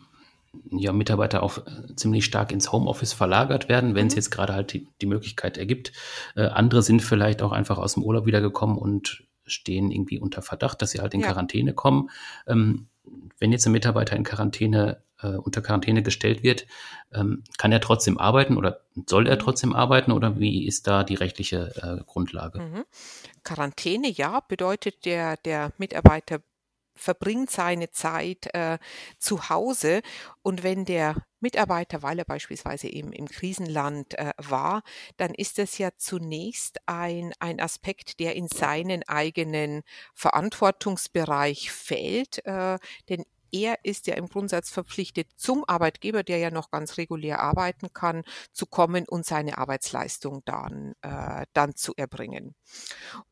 ja, 0.70 0.92
Mitarbeiter 0.92 1.42
auch 1.42 1.58
äh, 1.58 1.94
ziemlich 1.96 2.24
stark 2.24 2.52
ins 2.52 2.72
Homeoffice 2.72 3.12
verlagert 3.12 3.68
werden, 3.68 3.94
wenn 3.94 4.06
es 4.06 4.14
mhm. 4.14 4.18
jetzt 4.18 4.30
gerade 4.30 4.54
halt 4.54 4.72
die, 4.72 4.88
die, 5.00 5.06
Möglichkeit 5.06 5.58
ergibt. 5.58 5.92
Äh, 6.34 6.46
andere 6.46 6.82
sind 6.82 7.02
vielleicht 7.02 7.42
auch 7.42 7.52
einfach 7.52 7.78
aus 7.78 7.94
dem 7.94 8.02
Urlaub 8.02 8.26
wiedergekommen 8.26 8.78
und 8.78 9.24
stehen 9.44 9.90
irgendwie 9.90 10.18
unter 10.18 10.42
Verdacht, 10.42 10.82
dass 10.82 10.90
sie 10.90 11.00
halt 11.00 11.14
in 11.14 11.20
ja. 11.20 11.28
Quarantäne 11.28 11.72
kommen. 11.72 12.10
Ähm, 12.46 12.88
wenn 13.38 13.52
jetzt 13.52 13.66
ein 13.66 13.72
Mitarbeiter 13.72 14.16
in 14.16 14.24
Quarantäne 14.24 15.02
äh, 15.22 15.28
unter 15.28 15.62
Quarantäne 15.62 16.02
gestellt 16.02 16.42
wird, 16.42 16.66
ähm, 17.12 17.44
kann 17.58 17.72
er 17.72 17.80
trotzdem 17.80 18.18
arbeiten 18.18 18.56
oder 18.56 18.80
soll 19.08 19.26
er 19.26 19.36
mhm. 19.36 19.40
trotzdem 19.40 19.74
arbeiten 19.74 20.12
oder 20.12 20.38
wie 20.38 20.66
ist 20.66 20.86
da 20.86 21.04
die 21.04 21.14
rechtliche 21.14 21.72
äh, 21.76 22.04
Grundlage? 22.04 22.60
Mhm. 22.60 22.84
Quarantäne, 23.44 24.10
ja, 24.10 24.40
bedeutet 24.40 25.04
der, 25.04 25.36
der 25.38 25.72
Mitarbeiter 25.78 26.40
verbringt 26.96 27.50
seine 27.50 27.90
Zeit 27.90 28.52
äh, 28.54 28.78
zu 29.18 29.48
Hause. 29.48 30.02
Und 30.42 30.62
wenn 30.62 30.84
der 30.84 31.16
Mitarbeiter, 31.40 32.02
weil 32.02 32.18
er 32.18 32.24
beispielsweise 32.24 32.88
eben 32.88 33.12
im 33.12 33.28
Krisenland 33.28 34.18
äh, 34.18 34.32
war, 34.38 34.82
dann 35.16 35.34
ist 35.34 35.58
das 35.58 35.78
ja 35.78 35.90
zunächst 35.96 36.78
ein, 36.86 37.32
ein 37.38 37.60
Aspekt, 37.60 38.18
der 38.20 38.34
in 38.34 38.48
seinen 38.48 39.02
eigenen 39.04 39.82
Verantwortungsbereich 40.14 41.70
fällt, 41.70 42.44
äh, 42.46 42.78
denn 43.08 43.24
er 43.52 43.84
ist 43.84 44.06
ja 44.06 44.14
im 44.14 44.28
Grundsatz 44.28 44.70
verpflichtet, 44.70 45.28
zum 45.36 45.64
Arbeitgeber, 45.66 46.22
der 46.22 46.38
ja 46.38 46.50
noch 46.50 46.70
ganz 46.70 46.96
regulär 46.98 47.40
arbeiten 47.40 47.92
kann, 47.92 48.22
zu 48.52 48.66
kommen 48.66 49.08
und 49.08 49.26
seine 49.26 49.58
Arbeitsleistung 49.58 50.42
dann, 50.44 50.94
äh, 51.02 51.46
dann 51.52 51.74
zu 51.74 51.92
erbringen. 51.96 52.54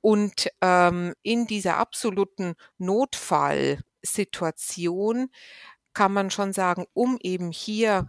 Und 0.00 0.48
ähm, 0.60 1.14
in 1.22 1.46
dieser 1.46 1.76
absoluten 1.78 2.54
Notfallsituation 2.78 5.28
kann 5.92 6.12
man 6.12 6.30
schon 6.30 6.52
sagen, 6.52 6.86
um 6.92 7.18
eben 7.20 7.52
hier 7.52 8.08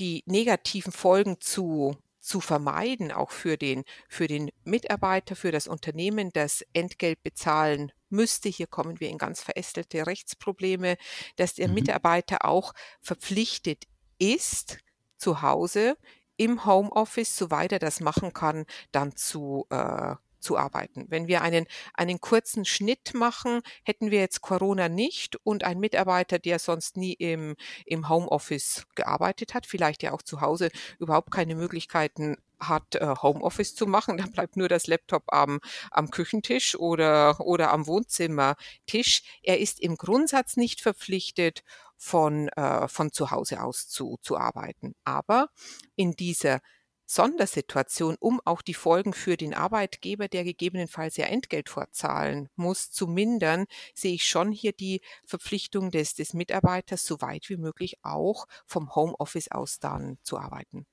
die 0.00 0.24
negativen 0.26 0.92
Folgen 0.92 1.40
zu 1.40 1.96
zu 2.20 2.40
vermeiden, 2.40 3.12
auch 3.12 3.30
für 3.30 3.56
den, 3.56 3.84
für 4.08 4.26
den 4.26 4.50
Mitarbeiter, 4.62 5.34
für 5.34 5.52
das 5.52 5.66
Unternehmen, 5.66 6.30
das 6.32 6.62
Entgelt 6.74 7.22
bezahlen 7.22 7.92
müsste. 8.10 8.48
Hier 8.48 8.66
kommen 8.66 9.00
wir 9.00 9.08
in 9.08 9.18
ganz 9.18 9.42
verästelte 9.42 10.06
Rechtsprobleme, 10.06 10.96
dass 11.36 11.54
der 11.54 11.68
mhm. 11.68 11.74
Mitarbeiter 11.74 12.44
auch 12.44 12.72
verpflichtet 13.00 13.84
ist, 14.18 14.78
zu 15.16 15.42
Hause 15.42 15.96
im 16.36 16.64
Homeoffice, 16.64 17.36
soweit 17.36 17.72
er 17.72 17.78
das 17.78 18.00
machen 18.00 18.32
kann, 18.32 18.64
dann 18.92 19.14
zu, 19.14 19.66
äh, 19.68 20.14
zu 20.38 20.56
arbeiten. 20.56 21.04
Wenn 21.08 21.28
wir 21.28 21.42
einen, 21.42 21.66
einen 21.92 22.20
kurzen 22.20 22.64
Schnitt 22.64 23.12
machen, 23.14 23.60
hätten 23.84 24.10
wir 24.10 24.20
jetzt 24.20 24.40
Corona 24.40 24.88
nicht 24.88 25.36
und 25.44 25.64
ein 25.64 25.78
Mitarbeiter, 25.78 26.38
der 26.38 26.58
sonst 26.58 26.96
nie 26.96 27.12
im, 27.12 27.56
im 27.84 28.08
Homeoffice 28.08 28.86
gearbeitet 28.94 29.52
hat, 29.52 29.66
vielleicht 29.66 30.02
ja 30.02 30.12
auch 30.12 30.22
zu 30.22 30.40
Hause 30.40 30.70
überhaupt 30.98 31.30
keine 31.30 31.54
Möglichkeiten 31.54 32.36
hat, 32.60 32.94
äh, 32.94 33.14
Homeoffice 33.22 33.74
zu 33.74 33.86
machen. 33.86 34.16
Dann 34.18 34.32
bleibt 34.32 34.56
nur 34.56 34.68
das 34.68 34.86
Laptop 34.86 35.24
am, 35.28 35.60
am 35.90 36.10
Küchentisch 36.10 36.76
oder, 36.76 37.40
oder 37.40 37.72
am 37.72 37.86
Wohnzimmertisch. 37.86 39.22
Er 39.42 39.58
ist 39.58 39.80
im 39.80 39.96
Grundsatz 39.96 40.56
nicht 40.56 40.80
verpflichtet, 40.80 41.62
von, 41.96 42.48
äh, 42.48 42.88
von 42.88 43.12
zu 43.12 43.30
Hause 43.30 43.62
aus 43.62 43.88
zu, 43.88 44.18
zu 44.22 44.38
arbeiten. 44.38 44.94
Aber 45.04 45.50
in 45.96 46.12
dieser 46.12 46.60
Sondersituation, 47.04 48.16
um 48.20 48.40
auch 48.44 48.62
die 48.62 48.74
Folgen 48.74 49.12
für 49.12 49.36
den 49.36 49.52
Arbeitgeber, 49.52 50.28
der 50.28 50.44
gegebenenfalls 50.44 51.16
ja 51.16 51.26
Entgelt 51.26 51.68
vorzahlen 51.68 52.48
muss, 52.54 52.90
zu 52.92 53.08
mindern, 53.08 53.66
sehe 53.94 54.14
ich 54.14 54.26
schon 54.26 54.52
hier 54.52 54.72
die 54.72 55.00
Verpflichtung 55.26 55.90
des, 55.90 56.14
des 56.14 56.34
Mitarbeiters, 56.34 57.04
so 57.04 57.20
weit 57.20 57.48
wie 57.48 57.56
möglich 57.56 57.96
auch 58.02 58.46
vom 58.64 58.94
Homeoffice 58.94 59.50
aus 59.50 59.80
dann 59.80 60.18
zu 60.22 60.38
arbeiten. 60.38 60.86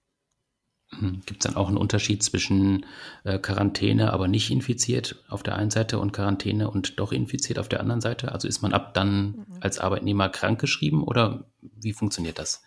Mhm. 0.91 1.21
Gibt 1.25 1.45
es 1.45 1.51
dann 1.51 1.57
auch 1.57 1.67
einen 1.67 1.77
Unterschied 1.77 2.23
zwischen 2.23 2.85
äh, 3.23 3.39
Quarantäne, 3.39 4.13
aber 4.13 4.27
nicht 4.27 4.49
infiziert 4.51 5.23
auf 5.27 5.43
der 5.43 5.55
einen 5.55 5.69
Seite 5.69 5.99
und 5.99 6.13
Quarantäne 6.13 6.69
und 6.69 6.99
doch 6.99 7.11
infiziert 7.11 7.59
auf 7.59 7.69
der 7.69 7.81
anderen 7.81 8.01
Seite? 8.01 8.31
Also 8.31 8.47
ist 8.47 8.61
man 8.61 8.73
ab 8.73 8.93
dann 8.93 9.27
mhm. 9.27 9.45
als 9.59 9.79
Arbeitnehmer 9.79 10.29
krankgeschrieben 10.29 11.03
oder 11.03 11.45
wie 11.61 11.93
funktioniert 11.93 12.39
das? 12.39 12.61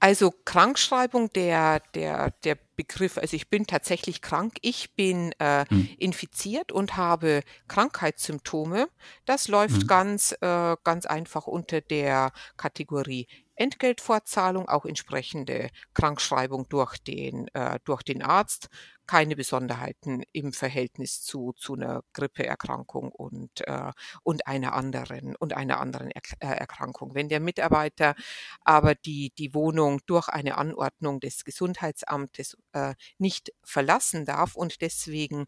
Also 0.00 0.32
Krankschreibung, 0.44 1.32
der, 1.32 1.80
der, 1.94 2.30
der 2.44 2.56
Begriff, 2.76 3.18
also 3.18 3.34
ich 3.34 3.48
bin 3.48 3.66
tatsächlich 3.66 4.22
krank, 4.22 4.54
ich 4.62 4.94
bin 4.94 5.32
äh, 5.40 5.64
hm. 5.68 5.88
infiziert 5.98 6.70
und 6.70 6.96
habe 6.96 7.42
Krankheitssymptome. 7.66 8.88
Das 9.24 9.48
läuft 9.48 9.80
hm. 9.80 9.86
ganz, 9.88 10.36
äh, 10.40 10.76
ganz 10.84 11.06
einfach 11.06 11.48
unter 11.48 11.80
der 11.80 12.30
Kategorie 12.56 13.26
Entgeltfortzahlung, 13.58 14.68
auch 14.68 14.84
entsprechende 14.84 15.68
Krankschreibung 15.94 16.68
durch 16.68 16.98
den, 16.98 17.48
äh, 17.54 17.78
durch 17.84 18.02
den 18.02 18.22
Arzt, 18.22 18.68
keine 19.06 19.36
Besonderheiten 19.36 20.22
im 20.32 20.52
Verhältnis 20.52 21.22
zu, 21.22 21.54
zu 21.56 21.74
einer 21.74 22.02
Grippeerkrankung 22.12 23.10
und, 23.10 23.66
äh, 23.66 23.90
und 24.22 24.46
einer 24.46 24.74
anderen 24.74 25.34
und 25.36 25.54
einer 25.54 25.80
anderen 25.80 26.10
er 26.10 26.22
äh, 26.40 26.56
Erkrankung. 26.58 27.14
Wenn 27.14 27.28
der 27.28 27.40
Mitarbeiter 27.40 28.14
aber 28.60 28.94
die, 28.94 29.32
die 29.38 29.54
Wohnung 29.54 30.00
durch 30.06 30.28
eine 30.28 30.58
Anordnung 30.58 31.20
des 31.20 31.44
Gesundheitsamtes 31.44 32.56
äh, 32.72 32.94
nicht 33.16 33.52
verlassen 33.64 34.26
darf 34.26 34.54
und 34.54 34.82
deswegen 34.82 35.46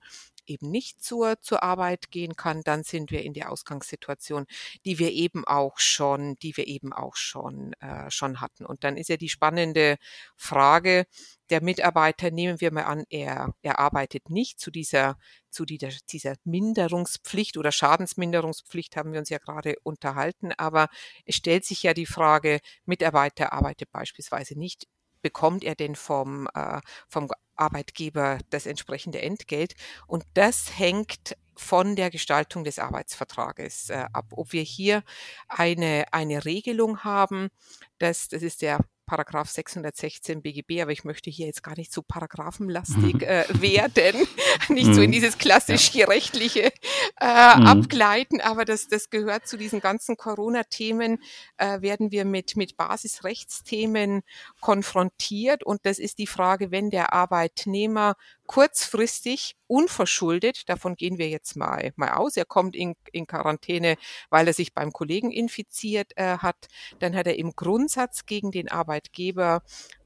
eben 0.50 0.71
nicht 0.71 1.02
zur, 1.02 1.40
zur 1.40 1.62
Arbeit 1.62 2.11
gehen 2.11 2.37
kann, 2.37 2.62
dann 2.62 2.83
sind 2.83 3.11
wir 3.11 3.23
in 3.23 3.33
der 3.33 3.50
Ausgangssituation, 3.50 4.47
die 4.85 4.99
wir 4.99 5.12
eben 5.12 5.47
auch 5.47 5.78
schon, 5.78 6.37
die 6.37 6.57
wir 6.57 6.66
eben 6.66 6.92
auch 6.92 7.16
schon, 7.16 7.73
äh, 7.75 8.11
schon 8.11 8.40
hatten. 8.40 8.66
Und 8.66 8.85
dann 8.85 8.97
ist 8.97 9.09
ja 9.09 9.16
die 9.16 9.28
spannende 9.28 9.97
Frage, 10.37 11.07
der 11.50 11.62
Mitarbeiter, 11.62 12.30
nehmen 12.30 12.61
wir 12.61 12.73
mal 12.73 12.85
an, 12.85 13.04
er, 13.11 13.54
er 13.62 13.78
arbeitet 13.78 14.30
nicht 14.30 14.61
zu 14.61 14.71
dieser, 14.71 15.16
zu 15.50 15.64
dieser, 15.64 15.90
dieser 16.11 16.35
Minderungspflicht 16.45 17.57
oder 17.57 17.73
Schadensminderungspflicht 17.73 18.97
haben 18.97 19.12
wir 19.12 19.19
uns 19.19 19.30
ja 19.30 19.38
gerade 19.38 19.76
unterhalten, 19.83 20.52
aber 20.52 20.88
es 21.25 21.37
stellt 21.37 21.64
sich 21.64 21.83
ja 21.83 21.95
die 21.95 22.07
Frage, 22.07 22.61
Mitarbeiter 22.85 23.52
arbeitet 23.52 23.90
beispielsweise 23.90 24.59
nicht 24.59 24.87
bekommt 25.23 25.64
er 25.64 25.75
denn 25.75 25.97
vom, 25.97 26.49
äh, 26.54 26.80
vom 27.09 27.28
Arbeitgeber 27.61 28.38
das 28.50 28.67
entsprechende 28.67 29.21
Entgelt. 29.21 29.75
Und 30.07 30.25
das 30.35 30.79
hängt 30.79 31.37
von 31.57 31.95
der 31.95 32.11
Gestaltung 32.11 32.64
des 32.64 32.79
Arbeitsvertrages 32.79 33.90
äh, 33.90 34.07
ab. 34.12 34.26
Ob 34.33 34.52
wir 34.52 34.62
hier 34.62 35.02
eine, 35.49 36.07
eine 36.12 36.45
Regelung 36.45 37.05
haben, 37.05 37.50
das, 37.99 38.29
das 38.29 38.43
ist 38.43 38.62
der 38.62 38.81
Paragraph 39.11 39.50
616 39.50 40.40
BGB, 40.40 40.83
aber 40.83 40.93
ich 40.93 41.02
möchte 41.02 41.31
hier 41.31 41.47
jetzt 41.47 41.64
gar 41.64 41.76
nicht 41.76 41.93
so 41.93 42.00
paragraphenlastig 42.00 43.14
mhm. 43.14 43.23
äh, 43.23 43.45
werden, 43.61 44.25
nicht 44.69 44.95
so 44.95 45.00
in 45.00 45.09
mhm. 45.09 45.14
dieses 45.14 45.37
klassisch 45.37 45.93
ja. 45.95 46.07
rechtliche 46.07 46.73
äh, 47.20 47.56
mhm. 47.56 47.66
abgleiten, 47.66 48.40
aber 48.40 48.64
das, 48.64 48.88
das 48.88 49.10
gehört 49.10 49.46
zu 49.46 49.56
diesen 49.56 49.80
ganzen 49.80 50.16
Corona-Themen, 50.16 51.18
äh, 51.58 51.82
werden 51.82 52.10
wir 52.10 52.24
mit, 52.24 52.56
mit 52.56 52.76
Basisrechtsthemen 52.76 54.22
konfrontiert 54.60 55.62
und 55.62 55.84
das 55.84 55.98
ist 55.98 56.18
die 56.18 56.26
Frage, 56.26 56.70
wenn 56.70 56.90
der 56.90 57.12
Arbeitnehmer 57.12 58.16
kurzfristig 58.46 59.56
unverschuldet, 59.66 60.68
davon 60.68 60.96
gehen 60.96 61.18
wir 61.18 61.28
jetzt 61.28 61.56
mal, 61.56 61.92
mal 61.96 62.12
aus, 62.12 62.36
er 62.36 62.46
kommt 62.46 62.74
in, 62.74 62.96
in 63.12 63.26
Quarantäne, 63.26 63.96
weil 64.30 64.46
er 64.46 64.54
sich 64.54 64.74
beim 64.74 64.92
Kollegen 64.92 65.30
infiziert 65.30 66.12
äh, 66.16 66.38
hat, 66.38 66.68
dann 66.98 67.14
hat 67.14 67.26
er 67.26 67.38
im 67.38 67.52
Grundsatz 67.54 68.26
gegen 68.26 68.50
den 68.50 68.70
Arbeitgeber 68.70 69.62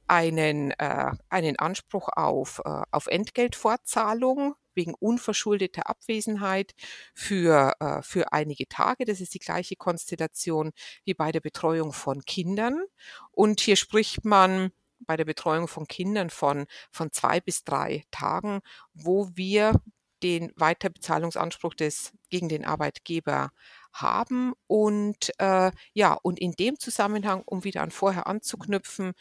einen, 0.07 0.73
äh, 0.73 1.13
einen 1.29 1.59
Anspruch 1.59 2.09
auf, 2.15 2.61
äh, 2.65 2.83
auf 2.91 3.07
Entgeltfortzahlung 3.07 4.55
wegen 4.75 4.95
unverschuldeter 4.95 5.89
Abwesenheit 5.89 6.75
für, 7.15 7.75
äh, 7.81 8.03
für 8.03 8.33
einige 8.33 8.69
Tage. 8.69 9.05
Das 9.05 9.21
ist 9.21 9.35
die 9.35 9.39
gleiche 9.39 9.77
Konstellation 9.77 10.73
wie 11.05 11.15
bei 11.15 11.33
der 11.33 11.41
Betreuung 11.41 11.93
von 11.93 12.23
Kindern. 12.25 12.85
Und 13.31 13.61
hier 13.61 13.77
spricht 13.77 14.25
man 14.25 14.71
bei 15.01 15.17
der 15.17 15.25
Betreuung 15.25 15.69
von 15.69 15.87
Kindern 15.87 16.31
von, 16.31 16.67
von 16.91 17.13
zwei 17.13 17.41
bis 17.41 17.65
drei 17.65 18.05
Tagen, 18.11 18.61
wo 18.95 19.31
wir 19.35 19.81
den 20.23 20.53
Weiterbezahlungsanspruch 20.57 21.75
des, 21.75 22.13
gegen 22.31 22.49
den 22.49 22.65
Arbeitgeber 22.65 23.51
haben. 23.93 24.55
Und 24.67 25.31
äh, 25.39 25.71
ja, 25.93 26.15
und 26.23 26.41
in 26.41 26.53
dem 26.53 26.79
Zusammenhang, 26.79 27.43
um 27.45 27.65
wieder 27.65 27.83
an 27.83 27.91
vorher 27.91 28.27
anzuknüpfen, 28.27 29.13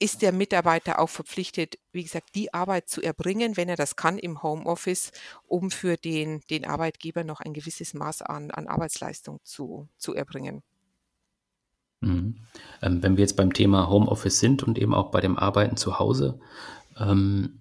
ist 0.00 0.22
der 0.22 0.32
Mitarbeiter 0.32 0.98
auch 1.00 1.08
verpflichtet, 1.08 1.78
wie 1.92 2.04
gesagt, 2.04 2.34
die 2.34 2.54
Arbeit 2.54 2.88
zu 2.88 3.02
erbringen, 3.02 3.56
wenn 3.56 3.68
er 3.68 3.76
das 3.76 3.96
kann 3.96 4.18
im 4.18 4.42
Homeoffice, 4.42 5.10
um 5.46 5.70
für 5.70 5.96
den, 5.96 6.40
den 6.50 6.64
Arbeitgeber 6.64 7.24
noch 7.24 7.40
ein 7.40 7.52
gewisses 7.52 7.94
Maß 7.94 8.22
an, 8.22 8.50
an 8.50 8.68
Arbeitsleistung 8.68 9.40
zu, 9.42 9.88
zu 9.96 10.14
erbringen. 10.14 10.62
Mhm. 12.00 12.36
Ähm, 12.80 13.02
wenn 13.02 13.16
wir 13.16 13.22
jetzt 13.22 13.36
beim 13.36 13.52
Thema 13.52 13.88
Homeoffice 13.88 14.38
sind 14.38 14.62
und 14.62 14.78
eben 14.78 14.94
auch 14.94 15.10
bei 15.10 15.20
dem 15.20 15.36
Arbeiten 15.36 15.76
zu 15.76 15.98
Hause, 15.98 16.38
ähm, 16.96 17.60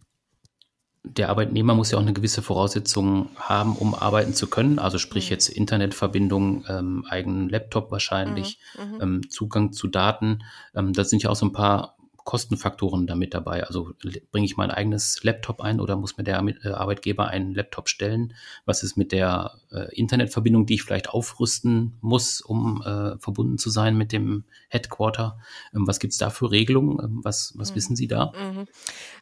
der 1.03 1.29
Arbeitnehmer 1.29 1.73
muss 1.73 1.91
ja 1.91 1.97
auch 1.97 2.01
eine 2.01 2.13
gewisse 2.13 2.41
Voraussetzung 2.41 3.29
haben, 3.37 3.75
um 3.75 3.95
arbeiten 3.95 4.33
zu 4.33 4.47
können. 4.47 4.77
Also 4.77 4.97
sprich 4.97 5.29
mhm. 5.29 5.31
jetzt 5.31 5.49
Internetverbindung, 5.49 6.65
ähm, 6.67 7.05
eigenen 7.09 7.49
Laptop 7.49 7.91
wahrscheinlich, 7.91 8.59
mhm. 8.77 8.95
mhm. 8.95 9.01
ähm, 9.01 9.29
Zugang 9.29 9.71
zu 9.71 9.87
Daten. 9.87 10.43
Ähm, 10.75 10.93
das 10.93 11.09
sind 11.09 11.23
ja 11.23 11.29
auch 11.29 11.35
so 11.35 11.45
ein 11.45 11.53
paar 11.53 11.96
Kostenfaktoren 12.27 13.07
damit 13.07 13.33
dabei? 13.33 13.63
Also 13.63 13.93
bringe 14.31 14.45
ich 14.45 14.57
mein 14.57 14.69
eigenes 14.69 15.23
Laptop 15.23 15.61
ein 15.61 15.79
oder 15.79 15.95
muss 15.95 16.17
mir 16.17 16.25
der 16.25 16.43
äh, 16.61 16.67
Arbeitgeber 16.67 17.29
einen 17.29 17.55
Laptop 17.55 17.87
stellen? 17.87 18.33
Was 18.65 18.83
ist 18.83 18.97
mit 18.97 19.13
der 19.13 19.53
äh, 19.71 19.95
Internetverbindung, 19.95 20.65
die 20.65 20.73
ich 20.73 20.83
vielleicht 20.83 21.09
aufrüsten 21.09 21.97
muss, 22.01 22.41
um 22.41 22.81
äh, 22.81 23.17
verbunden 23.17 23.57
zu 23.57 23.69
sein 23.69 23.95
mit 23.97 24.11
dem 24.11 24.43
Headquarter? 24.67 25.39
Ähm, 25.73 25.87
was 25.87 25.99
gibt 25.99 26.11
es 26.11 26.19
da 26.19 26.29
für 26.29 26.51
Regelungen? 26.51 26.99
Ähm, 27.01 27.21
was, 27.23 27.53
was 27.55 27.71
mhm. 27.71 27.75
wissen 27.75 27.95
Sie 27.95 28.09
da? 28.09 28.33
Mhm. 28.37 28.67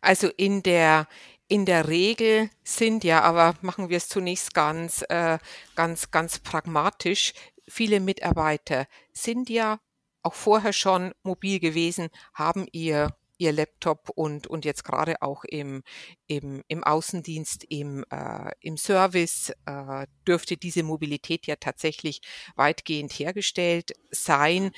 Also 0.01 0.27
in 0.35 0.63
der 0.63 1.07
in 1.47 1.67
der 1.67 1.87
Regel 1.87 2.49
sind 2.63 3.03
ja, 3.03 3.21
aber 3.21 3.53
machen 3.61 3.89
wir 3.89 3.97
es 3.97 4.09
zunächst 4.09 4.55
ganz, 4.55 5.05
äh, 5.09 5.37
ganz, 5.75 6.09
ganz 6.09 6.39
pragmatisch. 6.39 7.33
Viele 7.67 7.99
Mitarbeiter 7.99 8.87
sind 9.13 9.51
ja 9.51 9.79
auch 10.25 10.33
vorher 10.33 10.73
schon 10.73 11.13
mobil 11.23 11.59
gewesen, 11.59 12.09
haben 12.33 12.67
ihr 12.71 13.15
ihr 13.37 13.51
Laptop 13.51 14.09
und 14.15 14.47
und 14.47 14.65
jetzt 14.65 14.83
gerade 14.83 15.21
auch 15.21 15.43
im 15.43 15.83
im 16.27 16.63
im 16.67 16.83
Außendienst 16.83 17.65
im 17.69 18.05
äh, 18.09 18.51
im 18.61 18.77
Service 18.77 19.51
äh, 19.65 20.07
dürfte 20.27 20.57
diese 20.57 20.83
Mobilität 20.83 21.45
ja 21.45 21.55
tatsächlich 21.57 22.21
weitgehend 22.55 23.11
hergestellt 23.11 23.91
sein. 24.11 24.71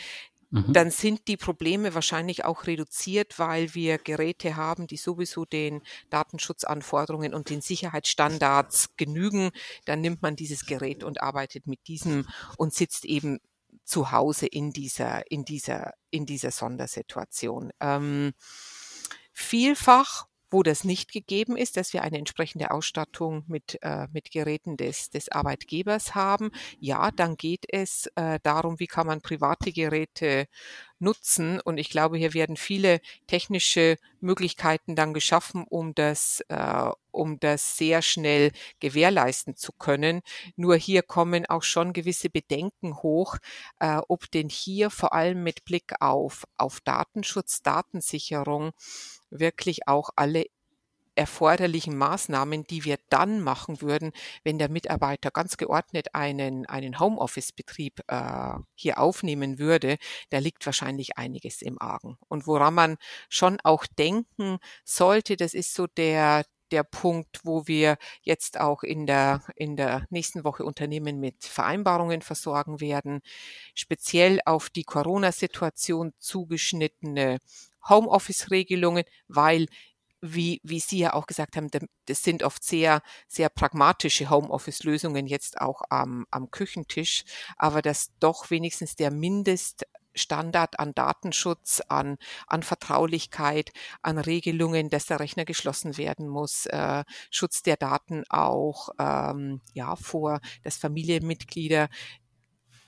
Mhm. 0.50 0.74
Dann 0.74 0.92
sind 0.92 1.28
die 1.28 1.38
Probleme 1.38 1.94
wahrscheinlich 1.94 2.46
auch 2.46 2.68
reduziert, 2.68 3.38
weil 3.38 3.76
wir 3.76 3.98
Geräte 3.98 4.56
haben, 4.56 4.88
die 4.88 4.98
sowieso 4.98 5.46
den 5.46 5.82
Datenschutzanforderungen 6.10 7.34
und 7.34 7.50
den 7.50 7.62
Sicherheitsstandards 7.62 8.96
genügen. 8.96 9.52
Dann 9.86 10.00
nimmt 10.00 10.22
man 10.22 10.38
dieses 10.38 10.66
Gerät 10.66 11.04
und 11.04 11.22
arbeitet 11.22 11.68
mit 11.68 11.88
diesem 11.88 12.26
und 12.58 12.74
sitzt 12.74 13.04
eben 13.04 13.40
zu 13.88 14.12
Hause 14.12 14.48
in 14.48 14.72
dieser, 14.72 15.32
in 15.32 15.46
dieser, 15.46 15.94
in 16.12 16.26
dieser 16.26 16.52
Sondersituation. 16.52 17.72
Ähm, 17.80 18.34
vielfach 19.32 20.27
wo 20.50 20.64
das 20.64 20.84
nicht 20.84 21.12
gegeben 21.12 21.58
ist, 21.58 21.78
dass 21.78 21.94
wir 21.94 22.04
eine 22.04 22.18
entsprechende 22.18 22.72
Ausstattung 22.72 23.44
mit, 23.48 23.80
äh, 23.82 24.08
mit 24.12 24.32
Geräten 24.32 24.78
des, 24.78 25.10
des 25.10 25.30
Arbeitgebers 25.30 26.16
haben. 26.16 26.52
Ja, 26.80 27.12
dann 27.12 27.36
geht 27.36 27.66
es 27.70 28.10
äh, 28.16 28.40
darum, 28.44 28.80
wie 28.80 28.88
kann 28.88 29.08
man 29.08 29.22
private 29.22 29.72
Geräte 29.72 30.48
nutzen. 31.00 31.60
Und 31.62 31.78
ich 31.78 31.90
glaube, 31.90 32.18
hier 32.18 32.34
werden 32.34 32.58
viele 32.58 33.02
technische 33.28 33.98
Möglichkeiten 34.20 34.96
dann 34.96 35.14
geschaffen, 35.14 35.66
um 35.70 35.94
das, 35.94 36.42
äh, 36.50 36.90
um 37.12 37.40
das 37.40 37.78
sehr 37.78 38.02
schnell 38.02 38.52
gewährleisten 38.80 39.56
zu 39.56 39.72
können. 39.74 40.22
Nur 40.56 40.76
hier 40.76 41.04
kommen 41.04 41.46
auch 41.46 41.64
schon 41.64 41.94
gewisse 41.94 42.30
Bedenken 42.30 42.98
hoch, 42.98 43.38
äh, 43.80 44.00
ob 44.08 44.32
denn 44.32 44.50
hier 44.50 44.90
vor 44.90 45.14
allem 45.14 45.44
mit 45.44 45.66
Blick 45.66 45.94
auf, 46.00 46.46
auf 46.58 46.80
Datenschutz, 46.82 47.62
Datensicherung 47.62 48.72
wirklich 49.30 49.88
auch 49.88 50.10
alle 50.16 50.46
erforderlichen 51.18 51.98
Maßnahmen, 51.98 52.66
die 52.66 52.86
wir 52.86 52.98
dann 53.10 53.42
machen 53.42 53.82
würden, 53.82 54.12
wenn 54.44 54.60
der 54.60 54.70
Mitarbeiter 54.70 55.32
ganz 55.32 55.58
geordnet 55.58 56.14
einen, 56.14 56.66
einen 56.68 57.00
Homeoffice-Betrieb 57.00 58.02
äh, 58.08 58.54
hier 58.76 59.00
aufnehmen 59.00 59.60
würde, 59.60 59.98
da 60.30 60.38
liegt 60.38 60.66
wahrscheinlich 60.66 61.18
einiges 61.18 61.62
im 61.62 61.82
Argen. 61.82 62.18
Und 62.30 62.46
woran 62.48 62.76
man 62.76 62.98
schon 63.30 63.58
auch 63.64 63.86
denken 63.88 64.60
sollte, 64.86 65.36
das 65.36 65.54
ist 65.54 65.74
so 65.74 65.88
der, 65.88 66.46
der 66.72 66.84
Punkt, 66.84 67.40
wo 67.44 67.68
wir 67.68 67.98
jetzt 68.22 68.60
auch 68.60 68.84
in 68.84 69.08
der, 69.08 69.42
in 69.56 69.76
der 69.76 70.06
nächsten 70.10 70.44
Woche 70.44 70.64
Unternehmen 70.66 71.20
mit 71.20 71.44
Vereinbarungen 71.44 72.22
versorgen 72.22 72.80
werden, 72.80 73.22
speziell 73.74 74.40
auf 74.46 74.70
die 74.70 74.84
Corona-Situation 74.84 76.14
zugeschnittene 76.20 77.40
Homeoffice-Regelungen, 77.90 79.04
weil 79.28 79.68
wie, 80.22 80.60
wie 80.64 80.80
Sie 80.80 81.00
ja 81.00 81.14
auch 81.14 81.28
gesagt 81.28 81.56
haben, 81.56 81.70
das 82.06 82.24
sind 82.24 82.44
oft 82.44 82.64
sehr, 82.64 83.02
sehr 83.28 83.50
pragmatische 83.50 84.30
Homeoffice-Lösungen 84.30 85.28
jetzt 85.28 85.62
auch 85.62 85.82
am, 85.90 86.26
am 86.32 86.50
Küchentisch, 86.50 87.24
aber 87.56 87.82
dass 87.82 88.12
doch 88.20 88.50
wenigstens 88.50 88.96
der 88.96 89.12
Mindeststandard 89.12 90.80
an 90.80 90.94
Datenschutz, 90.96 91.82
an, 91.88 92.18
an 92.48 92.64
Vertraulichkeit, 92.64 93.72
an 94.02 94.18
Regelungen, 94.18 94.90
dass 94.90 95.06
der 95.06 95.20
Rechner 95.20 95.46
geschlossen 95.46 95.98
werden 95.98 96.28
muss, 96.28 96.66
äh, 96.66 97.04
Schutz 97.30 97.62
der 97.62 97.78
Daten 97.78 98.24
auch 98.30 98.90
ähm, 99.00 99.62
ja 99.74 99.96
vor, 99.96 100.40
dass 100.64 100.78
Familienmitglieder 100.78 101.90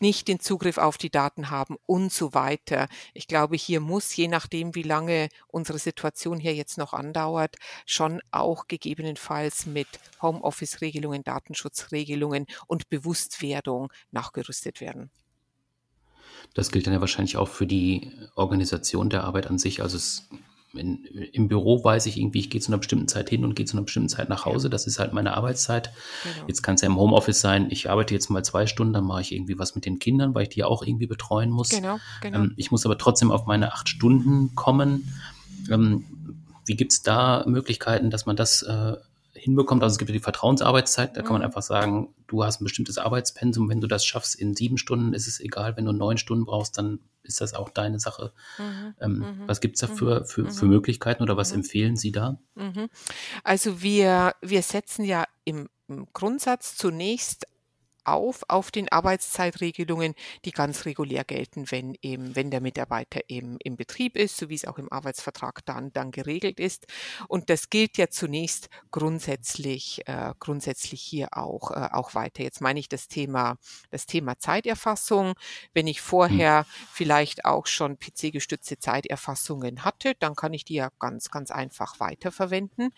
nicht 0.01 0.27
den 0.27 0.39
Zugriff 0.39 0.77
auf 0.77 0.97
die 0.97 1.09
Daten 1.09 1.49
haben 1.49 1.77
und 1.85 2.11
so 2.11 2.33
weiter. 2.33 2.87
Ich 3.13 3.27
glaube, 3.27 3.55
hier 3.55 3.79
muss, 3.79 4.15
je 4.15 4.27
nachdem, 4.27 4.75
wie 4.75 4.83
lange 4.83 5.29
unsere 5.47 5.79
Situation 5.79 6.39
hier 6.39 6.55
jetzt 6.55 6.77
noch 6.77 6.93
andauert, 6.93 7.55
schon 7.85 8.21
auch 8.31 8.67
gegebenenfalls 8.67 9.65
mit 9.65 9.87
Homeoffice-Regelungen, 10.21 11.23
Datenschutzregelungen 11.23 12.45
und 12.67 12.89
Bewusstwerdung 12.89 13.91
nachgerüstet 14.11 14.81
werden. 14.81 15.09
Das 16.53 16.71
gilt 16.71 16.87
dann 16.87 16.93
ja 16.93 17.01
wahrscheinlich 17.01 17.37
auch 17.37 17.47
für 17.47 17.67
die 17.67 18.11
Organisation 18.35 19.09
der 19.09 19.23
Arbeit 19.23 19.47
an 19.47 19.57
sich. 19.59 19.81
Also 19.81 19.97
es 19.97 20.29
in, 20.73 21.03
im 21.05 21.47
Büro 21.47 21.83
weiß 21.83 22.05
ich 22.05 22.17
irgendwie, 22.17 22.39
ich 22.39 22.49
gehe 22.49 22.61
zu 22.61 22.69
einer 22.69 22.77
bestimmten 22.77 23.07
Zeit 23.07 23.29
hin 23.29 23.43
und 23.43 23.55
gehe 23.55 23.65
zu 23.65 23.75
einer 23.75 23.85
bestimmten 23.85 24.09
Zeit 24.09 24.29
nach 24.29 24.45
Hause. 24.45 24.69
Das 24.69 24.85
ist 24.85 24.99
halt 24.99 25.13
meine 25.13 25.35
Arbeitszeit. 25.35 25.91
Genau. 26.23 26.47
Jetzt 26.47 26.61
kann 26.61 26.75
es 26.75 26.81
ja 26.81 26.87
im 26.87 26.97
Homeoffice 26.97 27.41
sein, 27.41 27.67
ich 27.71 27.89
arbeite 27.89 28.13
jetzt 28.13 28.29
mal 28.29 28.43
zwei 28.43 28.67
Stunden, 28.67 28.93
dann 28.93 29.05
mache 29.05 29.21
ich 29.21 29.31
irgendwie 29.31 29.57
was 29.57 29.75
mit 29.75 29.85
den 29.85 29.99
Kindern, 29.99 30.35
weil 30.35 30.43
ich 30.43 30.49
die 30.49 30.63
auch 30.63 30.83
irgendwie 30.83 31.07
betreuen 31.07 31.49
muss. 31.49 31.69
Genau, 31.69 31.99
genau. 32.21 32.39
Ähm, 32.39 32.53
ich 32.55 32.71
muss 32.71 32.85
aber 32.85 32.97
trotzdem 32.97 33.31
auf 33.31 33.45
meine 33.45 33.73
acht 33.73 33.89
Stunden 33.89 34.53
kommen. 34.55 35.13
Ähm, 35.69 36.05
wie 36.65 36.75
gibt 36.75 36.91
es 36.91 37.01
da 37.01 37.43
Möglichkeiten, 37.47 38.11
dass 38.11 38.27
man 38.27 38.35
das 38.35 38.61
äh, 38.61 38.95
hinbekommt. 39.39 39.83
Also 39.83 39.93
es 39.93 39.97
gibt 39.97 40.09
ja 40.09 40.13
die 40.13 40.19
Vertrauensarbeitszeit, 40.19 41.15
da 41.15 41.21
kann 41.21 41.33
man 41.33 41.41
mhm. 41.41 41.45
einfach 41.45 41.61
sagen, 41.61 42.13
du 42.27 42.43
hast 42.43 42.61
ein 42.61 42.65
bestimmtes 42.65 42.97
Arbeitspensum, 42.97 43.69
wenn 43.69 43.81
du 43.81 43.87
das 43.87 44.05
schaffst 44.05 44.35
in 44.35 44.55
sieben 44.55 44.77
Stunden, 44.77 45.13
ist 45.13 45.27
es 45.27 45.39
egal, 45.39 45.77
wenn 45.77 45.85
du 45.85 45.91
neun 45.91 46.17
Stunden 46.17 46.45
brauchst, 46.45 46.77
dann 46.77 46.99
ist 47.23 47.41
das 47.41 47.53
auch 47.53 47.69
deine 47.69 47.99
Sache. 47.99 48.33
Mhm. 48.57 48.95
Ähm, 48.99 49.13
mhm. 49.13 49.43
Was 49.47 49.61
gibt 49.61 49.75
es 49.75 49.81
da 49.81 49.87
für, 49.87 50.25
für, 50.25 50.43
mhm. 50.43 50.51
für, 50.51 50.65
Möglichkeiten 50.65 51.23
oder 51.23 51.37
was 51.37 51.51
mhm. 51.51 51.59
empfehlen 51.59 51.95
Sie 51.95 52.11
da? 52.11 52.39
Mhm. 52.55 52.89
Also 53.43 53.81
wir, 53.81 54.33
wir 54.41 54.61
setzen 54.61 55.05
ja 55.05 55.25
im, 55.45 55.69
im 55.87 56.07
Grundsatz 56.13 56.75
zunächst 56.75 57.47
auf 58.13 58.43
auf 58.47 58.71
den 58.71 58.91
Arbeitszeitregelungen, 58.91 60.15
die 60.45 60.51
ganz 60.51 60.85
regulär 60.85 61.23
gelten, 61.23 61.71
wenn 61.71 61.95
eben, 62.01 62.35
wenn 62.35 62.51
der 62.51 62.61
Mitarbeiter 62.61 63.21
eben 63.27 63.57
im 63.63 63.75
Betrieb 63.75 64.15
ist, 64.15 64.37
so 64.37 64.49
wie 64.49 64.55
es 64.55 64.65
auch 64.65 64.77
im 64.77 64.91
Arbeitsvertrag 64.91 65.65
dann, 65.65 65.93
dann 65.93 66.11
geregelt 66.11 66.59
ist. 66.59 66.87
Und 67.27 67.49
das 67.49 67.69
gilt 67.69 67.97
ja 67.97 68.09
zunächst 68.09 68.69
grundsätzlich, 68.91 70.01
äh, 70.07 70.33
grundsätzlich 70.39 71.01
hier 71.01 71.29
auch, 71.31 71.71
äh, 71.71 71.89
auch 71.91 72.15
weiter. 72.15 72.43
Jetzt 72.43 72.61
meine 72.61 72.79
ich 72.79 72.89
das 72.89 73.07
Thema, 73.07 73.57
das 73.91 74.05
Thema 74.05 74.37
Zeiterfassung. 74.39 75.33
Wenn 75.73 75.87
ich 75.87 76.01
vorher 76.01 76.59
hm. 76.59 76.65
vielleicht 76.91 77.45
auch 77.45 77.67
schon 77.67 77.97
PC-gestützte 77.97 78.79
Zeiterfassungen 78.79 79.83
hatte, 79.83 80.15
dann 80.19 80.35
kann 80.35 80.53
ich 80.53 80.65
die 80.65 80.75
ja 80.75 80.89
ganz, 80.99 81.29
ganz 81.29 81.51
einfach 81.51 81.99
weiterverwenden. 81.99 82.91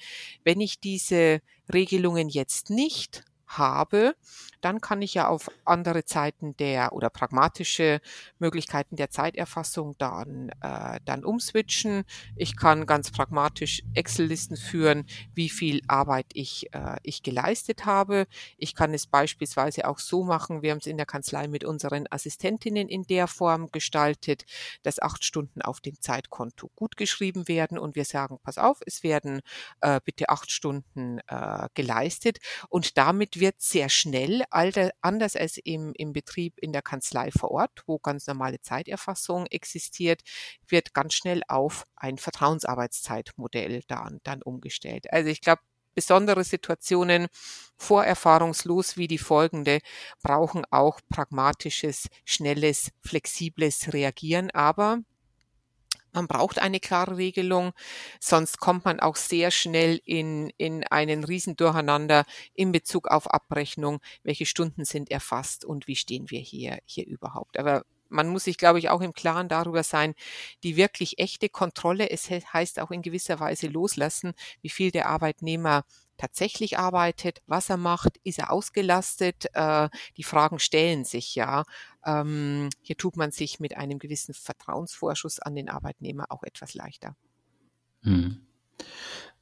Wenn 0.44 0.62
ich 0.62 0.80
diese 0.80 1.42
Regelungen 1.72 2.30
jetzt 2.30 2.70
nicht 2.70 3.24
habe, 3.58 4.16
dann 4.62 4.80
kann 4.80 5.02
ich 5.02 5.14
ja 5.14 5.28
auf 5.28 5.50
andere 5.66 6.06
Zeiten 6.06 6.56
der 6.58 6.94
oder 6.94 7.10
pragmatische 7.10 8.00
Möglichkeiten 8.40 8.96
der 8.96 9.10
Zeiterfassung 9.10 9.96
dann, 9.98 10.50
äh, 10.62 11.00
dann 11.06 11.26
umswitchen. 11.26 12.04
Ich 12.36 12.56
kann 12.56 12.86
ganz 12.86 13.12
pragmatisch 13.12 13.82
Excel-Listen 13.94 14.56
führen, 14.58 15.06
wie 15.34 15.50
viel 15.50 15.82
Arbeit 15.88 16.28
ich, 16.34 16.74
äh, 16.74 16.98
ich 17.04 17.24
geleistet 17.24 17.86
habe. 17.86 18.28
Ich 18.58 18.76
kann 18.76 18.94
es 18.94 19.08
beispielsweise 19.08 19.88
auch 19.88 20.00
so 20.00 20.24
machen, 20.24 20.62
wir 20.62 20.72
haben 20.72 20.80
es 20.80 20.88
in 20.88 20.98
der 20.98 21.06
Kanzlei 21.06 21.48
mit 21.48 21.64
unseren 21.64 22.06
Assistentinnen 22.10 22.88
in 22.88 23.04
der 23.04 23.28
Form 23.28 23.72
gestaltet, 23.72 24.46
dass 24.84 25.02
acht 25.02 25.26
Stunden 25.26 25.62
auf 25.62 25.82
dem 25.82 26.00
Zeitkonto 26.00 26.70
gut 26.76 26.98
geschrieben 26.98 27.48
werden 27.48 27.78
und 27.78 27.96
wir 27.96 28.06
sagen, 28.06 28.40
pass 28.44 28.58
auf, 28.58 28.80
es 28.86 29.04
werden 29.04 29.42
äh, 29.82 30.00
bitte 30.04 30.30
acht 30.30 30.52
Stunden 30.52 31.20
äh, 31.28 31.68
geleistet 31.74 32.40
und 32.70 32.98
damit 32.98 33.41
wird 33.42 33.62
sehr 33.62 33.90
schnell, 33.90 34.44
anders 34.50 35.36
als 35.36 35.58
im, 35.58 35.92
im 35.98 36.14
Betrieb 36.14 36.58
in 36.60 36.72
der 36.72 36.82
Kanzlei 36.82 37.30
vor 37.32 37.52
Ort, 37.52 37.84
wo 37.86 38.00
ganz 38.00 38.28
normale 38.28 38.62
Zeiterfassung 38.62 39.48
existiert, 39.48 40.22
wird 40.70 40.94
ganz 40.94 41.16
schnell 41.16 41.42
auf 41.50 41.84
ein 41.98 42.18
Vertrauensarbeitszeitmodell 42.18 43.82
dann, 43.88 44.20
dann 44.24 44.42
umgestellt. 44.42 45.12
Also 45.12 45.30
ich 45.30 45.42
glaube, 45.42 45.62
besondere 45.94 46.46
Situationen, 46.46 47.28
vorerfahrungslos 47.78 48.96
wie 48.96 49.08
die 49.08 49.18
folgende, 49.18 49.80
brauchen 50.24 50.64
auch 50.72 51.00
pragmatisches, 51.10 52.08
schnelles, 52.24 52.92
flexibles 53.02 53.92
Reagieren. 53.92 54.52
Aber 54.52 55.00
man 56.14 56.28
braucht 56.28 56.60
eine 56.60 56.80
klare 56.80 57.18
Regelung, 57.18 57.72
sonst 58.20 58.60
kommt 58.60 58.86
man 58.86 59.00
auch 59.00 59.16
sehr 59.16 59.52
schnell 59.52 60.02
in, 60.06 60.52
in 60.58 60.84
einen 60.86 61.24
Riesendurcheinander 61.24 62.26
in 62.54 62.72
Bezug 62.72 63.08
auf 63.08 63.32
Abrechnung, 63.32 64.00
welche 64.24 64.46
Stunden 64.46 64.86
sind 64.86 65.12
erfasst 65.12 65.66
und 65.66 65.88
wie 65.88 65.96
stehen 65.96 66.30
wir 66.30 66.40
hier, 66.40 66.80
hier 66.86 67.08
überhaupt. 67.08 67.58
Aber 67.58 67.84
man 68.12 68.28
muss 68.28 68.44
sich, 68.44 68.58
glaube 68.58 68.80
ich, 68.80 68.90
auch 68.90 69.02
im 69.02 69.14
Klaren 69.14 69.48
darüber 69.48 69.84
sein, 69.84 70.14
die 70.64 70.76
wirklich 70.76 71.18
echte 71.20 71.50
Kontrolle, 71.50 72.10
es 72.10 72.30
heißt 72.30 72.80
auch 72.80 72.92
in 72.92 73.02
gewisser 73.02 73.40
Weise 73.40 73.68
loslassen, 73.68 74.34
wie 74.62 74.70
viel 74.70 74.92
der 74.92 75.08
Arbeitnehmer 75.08 75.86
tatsächlich 76.22 76.78
arbeitet, 76.78 77.42
was 77.48 77.70
er 77.70 77.78
macht, 77.78 78.18
ist 78.24 78.38
er 78.38 78.52
ausgelastet, 78.52 79.48
äh, 79.54 79.90
die 80.18 80.24
Fragen 80.24 80.60
stellen 80.60 81.04
sich 81.04 81.34
ja. 81.34 81.64
Ähm, 82.06 82.70
hier 82.82 82.96
tut 82.96 83.18
man 83.18 83.32
sich 83.32 83.60
mit 83.60 83.76
einem 83.76 83.98
gewissen 83.98 84.36
Vertrauensvorschuss 84.36 85.40
an 85.40 85.56
den 85.56 85.70
Arbeitnehmer 85.70 86.26
auch 86.30 86.44
etwas 86.44 86.76
leichter. 86.76 87.16
Hm. 88.04 88.46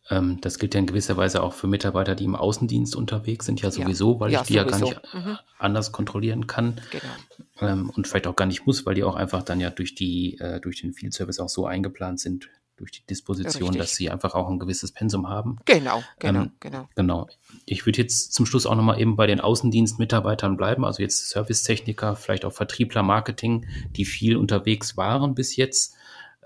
Ähm, 0.09 0.39
das 0.41 0.57
gilt 0.57 0.73
ja 0.73 0.79
in 0.79 0.87
gewisser 0.87 1.17
Weise 1.17 1.43
auch 1.43 1.53
für 1.53 1.67
Mitarbeiter, 1.67 2.15
die 2.15 2.23
im 2.23 2.35
Außendienst 2.35 2.95
unterwegs 2.95 3.45
sind, 3.45 3.61
ja 3.61 3.71
sowieso, 3.71 4.13
ja. 4.13 4.19
weil 4.21 4.31
ja, 4.31 4.41
ich 4.41 4.47
die 4.47 4.53
sowieso. 4.53 4.71
ja 4.71 4.79
gar 4.79 4.89
nicht 4.89 5.13
mhm. 5.13 5.37
anders 5.57 5.91
kontrollieren 5.91 6.47
kann 6.47 6.81
genau. 6.91 7.71
ähm, 7.71 7.89
und 7.89 8.07
vielleicht 8.07 8.25
auch 8.25 8.35
gar 8.35 8.45
nicht 8.45 8.65
muss, 8.65 8.85
weil 8.85 8.95
die 8.95 9.03
auch 9.03 9.15
einfach 9.15 9.43
dann 9.43 9.59
ja 9.59 9.69
durch 9.69 9.95
die 9.95 10.37
äh, 10.39 10.59
durch 10.61 10.81
den 10.81 10.93
Field 10.93 11.13
Service 11.13 11.39
auch 11.39 11.49
so 11.49 11.65
eingeplant 11.65 12.19
sind 12.19 12.49
durch 12.79 12.91
die 12.91 13.05
Disposition, 13.05 13.69
Richtig. 13.69 13.81
dass 13.81 13.95
sie 13.95 14.09
einfach 14.09 14.33
auch 14.33 14.49
ein 14.49 14.57
gewisses 14.57 14.91
Pensum 14.91 15.29
haben. 15.29 15.57
Genau, 15.65 16.01
genau, 16.17 16.43
ähm, 16.43 16.51
genau. 16.59 16.89
Genau. 16.95 17.27
Ich 17.65 17.85
würde 17.85 18.01
jetzt 18.01 18.33
zum 18.33 18.45
Schluss 18.45 18.65
auch 18.65 18.75
nochmal 18.75 18.99
eben 18.99 19.15
bei 19.15 19.27
den 19.27 19.41
Außendienstmitarbeitern 19.41 20.57
bleiben, 20.57 20.85
also 20.85 21.01
jetzt 21.01 21.29
Servicetechniker, 21.29 22.15
vielleicht 22.15 22.45
auch 22.45 22.53
Vertriebler, 22.53 23.03
Marketing, 23.03 23.67
die 23.95 24.05
viel 24.05 24.37
unterwegs 24.37 24.97
waren 24.97 25.35
bis 25.35 25.55
jetzt. 25.55 25.95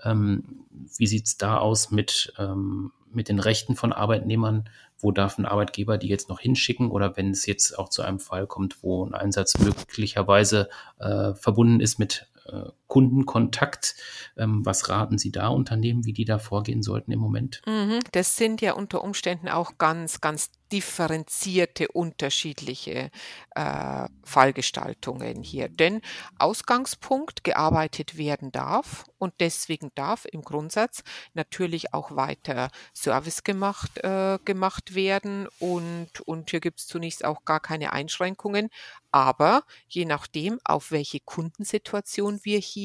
Ähm, 0.02 0.66
wie 0.98 1.06
sieht's 1.06 1.38
da 1.38 1.58
aus 1.58 1.90
mit 1.90 2.34
ähm, 2.38 2.92
mit 3.14 3.28
den 3.28 3.38
Rechten 3.38 3.76
von 3.76 3.92
Arbeitnehmern? 3.92 4.68
Wo 4.98 5.12
darf 5.12 5.38
ein 5.38 5.46
Arbeitgeber 5.46 5.98
die 5.98 6.08
jetzt 6.08 6.28
noch 6.28 6.40
hinschicken? 6.40 6.90
Oder 6.90 7.16
wenn 7.16 7.30
es 7.30 7.46
jetzt 7.46 7.78
auch 7.78 7.88
zu 7.88 8.02
einem 8.02 8.18
Fall 8.18 8.46
kommt, 8.46 8.82
wo 8.82 9.04
ein 9.04 9.14
Einsatz 9.14 9.56
möglicherweise 9.58 10.68
äh, 10.98 11.34
verbunden 11.34 11.80
ist 11.80 11.98
mit 11.98 12.26
äh, 12.46 12.62
Kundenkontakt. 12.94 13.96
Ähm, 14.36 14.64
was 14.64 14.88
raten 14.88 15.18
Sie 15.18 15.32
da 15.32 15.48
Unternehmen, 15.48 16.04
wie 16.04 16.12
die 16.12 16.24
da 16.24 16.38
vorgehen 16.38 16.80
sollten 16.80 17.10
im 17.10 17.18
Moment? 17.18 17.60
Mhm, 17.66 17.98
das 18.12 18.36
sind 18.36 18.60
ja 18.60 18.74
unter 18.74 19.02
Umständen 19.02 19.48
auch 19.48 19.78
ganz, 19.78 20.20
ganz 20.20 20.52
differenzierte, 20.70 21.88
unterschiedliche 21.88 23.10
äh, 23.54 24.08
Fallgestaltungen 24.24 25.42
hier. 25.42 25.68
Denn 25.68 26.00
Ausgangspunkt 26.38 27.44
gearbeitet 27.44 28.16
werden 28.16 28.50
darf 28.52 29.04
und 29.18 29.34
deswegen 29.40 29.90
darf 29.94 30.24
im 30.24 30.42
Grundsatz 30.42 31.02
natürlich 31.32 31.94
auch 31.94 32.16
weiter 32.16 32.70
Service 32.94 33.44
gemacht, 33.44 33.98
äh, 34.04 34.38
gemacht 34.44 34.94
werden 34.94 35.48
und, 35.58 36.20
und 36.26 36.50
hier 36.50 36.60
gibt 36.60 36.80
es 36.80 36.86
zunächst 36.86 37.24
auch 37.24 37.44
gar 37.44 37.60
keine 37.60 37.92
Einschränkungen. 37.92 38.70
Aber 39.12 39.62
je 39.86 40.06
nachdem, 40.06 40.58
auf 40.64 40.90
welche 40.90 41.20
Kundensituation 41.20 42.40
wir 42.42 42.58
hier 42.58 42.83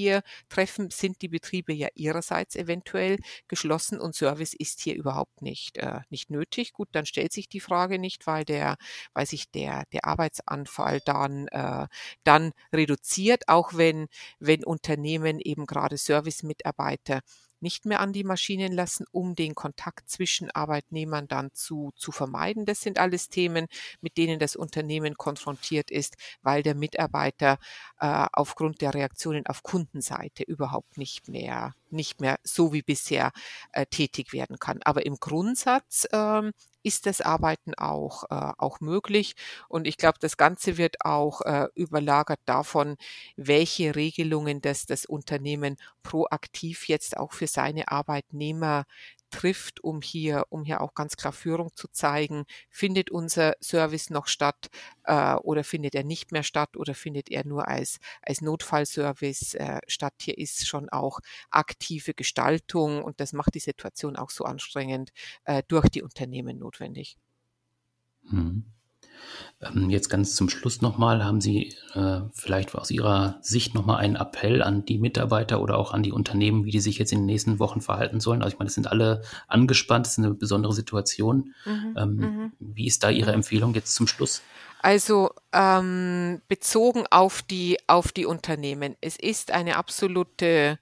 treffen, 0.49 0.89
sind 0.89 1.21
die 1.21 1.27
Betriebe 1.27 1.73
ja 1.73 1.87
ihrerseits 1.95 2.55
eventuell 2.55 3.17
geschlossen 3.47 3.99
und 3.99 4.15
Service 4.15 4.53
ist 4.53 4.81
hier 4.81 4.95
überhaupt 4.95 5.41
nicht, 5.41 5.77
äh, 5.77 6.01
nicht 6.09 6.29
nötig. 6.29 6.73
Gut, 6.73 6.89
dann 6.91 7.05
stellt 7.05 7.33
sich 7.33 7.49
die 7.49 7.59
Frage 7.59 7.99
nicht, 7.99 8.27
weil 8.27 8.45
der, 8.45 8.77
weil 9.13 9.25
sich 9.25 9.51
der, 9.51 9.83
der 9.93 10.05
Arbeitsanfall 10.05 11.01
dann, 11.05 11.47
äh, 11.47 11.87
dann 12.23 12.51
reduziert, 12.73 13.43
auch 13.47 13.73
wenn, 13.75 14.07
wenn 14.39 14.63
Unternehmen 14.63 15.39
eben 15.39 15.65
gerade 15.65 15.97
Servicemitarbeiter 15.97 17.21
nicht 17.61 17.85
mehr 17.85 17.99
an 17.99 18.13
die 18.13 18.23
Maschinen 18.23 18.71
lassen, 18.71 19.05
um 19.11 19.35
den 19.35 19.55
Kontakt 19.55 20.09
zwischen 20.09 20.51
Arbeitnehmern 20.51 21.27
dann 21.27 21.53
zu, 21.53 21.91
zu 21.95 22.11
vermeiden. 22.11 22.65
Das 22.65 22.81
sind 22.81 22.99
alles 22.99 23.29
Themen, 23.29 23.67
mit 24.01 24.17
denen 24.17 24.39
das 24.39 24.55
Unternehmen 24.55 25.15
konfrontiert 25.15 25.91
ist, 25.91 26.15
weil 26.41 26.63
der 26.63 26.75
Mitarbeiter 26.75 27.57
äh, 27.99 28.27
aufgrund 28.33 28.81
der 28.81 28.93
Reaktionen 28.93 29.45
auf 29.47 29.63
Kundenseite 29.63 30.43
überhaupt 30.43 30.97
nicht 30.97 31.27
mehr, 31.27 31.73
nicht 31.89 32.21
mehr 32.21 32.39
so 32.43 32.73
wie 32.73 32.81
bisher 32.81 33.31
äh, 33.71 33.85
tätig 33.85 34.33
werden 34.33 34.59
kann. 34.59 34.79
Aber 34.83 35.05
im 35.05 35.15
Grundsatz 35.19 36.07
ähm, 36.11 36.51
ist 36.83 37.05
das 37.05 37.21
Arbeiten 37.21 37.73
auch, 37.75 38.23
äh, 38.29 38.51
auch 38.57 38.79
möglich. 38.79 39.35
Und 39.67 39.87
ich 39.87 39.97
glaube, 39.97 40.17
das 40.21 40.37
Ganze 40.37 40.77
wird 40.77 40.97
auch 41.05 41.41
äh, 41.41 41.67
überlagert 41.75 42.39
davon, 42.45 42.97
welche 43.35 43.95
Regelungen 43.95 44.61
das 44.61 44.85
das 44.85 45.05
Unternehmen 45.05 45.77
proaktiv 46.03 46.87
jetzt 46.87 47.17
auch 47.17 47.33
für 47.33 47.47
seine 47.47 47.89
Arbeitnehmer 47.91 48.85
trifft, 49.29 49.83
um 49.83 50.01
hier, 50.01 50.45
um 50.49 50.63
hier 50.63 50.81
auch 50.81 50.93
ganz 50.93 51.15
klar 51.17 51.33
Führung 51.33 51.71
zu 51.75 51.87
zeigen. 51.89 52.45
Findet 52.69 53.11
unser 53.11 53.53
Service 53.61 54.09
noch 54.09 54.27
statt 54.27 54.69
äh, 55.03 55.35
oder 55.35 55.63
findet 55.63 55.95
er 55.95 56.03
nicht 56.03 56.31
mehr 56.31 56.43
statt 56.43 56.77
oder 56.77 56.95
findet 56.95 57.29
er 57.29 57.45
nur 57.45 57.67
als, 57.67 57.99
als 58.21 58.41
Notfallservice 58.41 59.55
äh, 59.55 59.79
statt? 59.87 60.13
Hier 60.21 60.37
ist 60.37 60.67
schon 60.67 60.89
auch 60.89 61.19
aktive 61.49 62.13
Gestaltung 62.13 63.03
und 63.03 63.19
das 63.19 63.33
macht 63.33 63.55
die 63.55 63.59
Situation 63.59 64.15
auch 64.15 64.29
so 64.29 64.43
anstrengend 64.45 65.11
äh, 65.45 65.63
durch 65.67 65.89
die 65.89 66.01
Unternehmen 66.01 66.59
notwendig. 66.59 67.17
Hm. 68.29 68.65
Ähm, 69.61 69.89
jetzt 69.89 70.09
ganz 70.09 70.35
zum 70.35 70.49
Schluss 70.49 70.81
nochmal, 70.81 71.23
haben 71.25 71.41
Sie 71.41 71.75
äh, 71.93 72.21
vielleicht 72.33 72.73
aus 72.75 72.91
Ihrer 72.91 73.37
Sicht 73.41 73.75
nochmal 73.75 73.97
einen 73.97 74.15
Appell 74.15 74.63
an 74.63 74.85
die 74.85 74.97
Mitarbeiter 74.97 75.61
oder 75.61 75.77
auch 75.77 75.93
an 75.93 76.03
die 76.03 76.11
Unternehmen, 76.11 76.65
wie 76.65 76.71
die 76.71 76.79
sich 76.79 76.97
jetzt 76.97 77.11
in 77.11 77.19
den 77.19 77.25
nächsten 77.25 77.59
Wochen 77.59 77.81
verhalten 77.81 78.19
sollen? 78.19 78.41
Also 78.41 78.53
ich 78.53 78.59
meine, 78.59 78.69
es 78.69 78.75
sind 78.75 78.87
alle 78.87 79.21
angespannt, 79.47 80.07
es 80.07 80.13
ist 80.13 80.19
eine 80.19 80.33
besondere 80.33 80.73
Situation. 80.73 81.53
Mhm, 81.65 81.95
ähm, 81.97 82.15
mhm. 82.15 82.51
Wie 82.59 82.87
ist 82.87 83.03
da 83.03 83.09
Ihre 83.09 83.33
Empfehlung 83.33 83.73
jetzt 83.73 83.95
zum 83.95 84.07
Schluss? 84.07 84.41
Also 84.81 85.31
ähm, 85.51 86.41
bezogen 86.47 87.03
auf 87.09 87.41
die, 87.41 87.77
auf 87.87 88.13
die 88.13 88.25
Unternehmen. 88.25 88.95
Es 89.01 89.17
ist 89.17 89.51
eine 89.51 89.75
absolute 89.75 90.79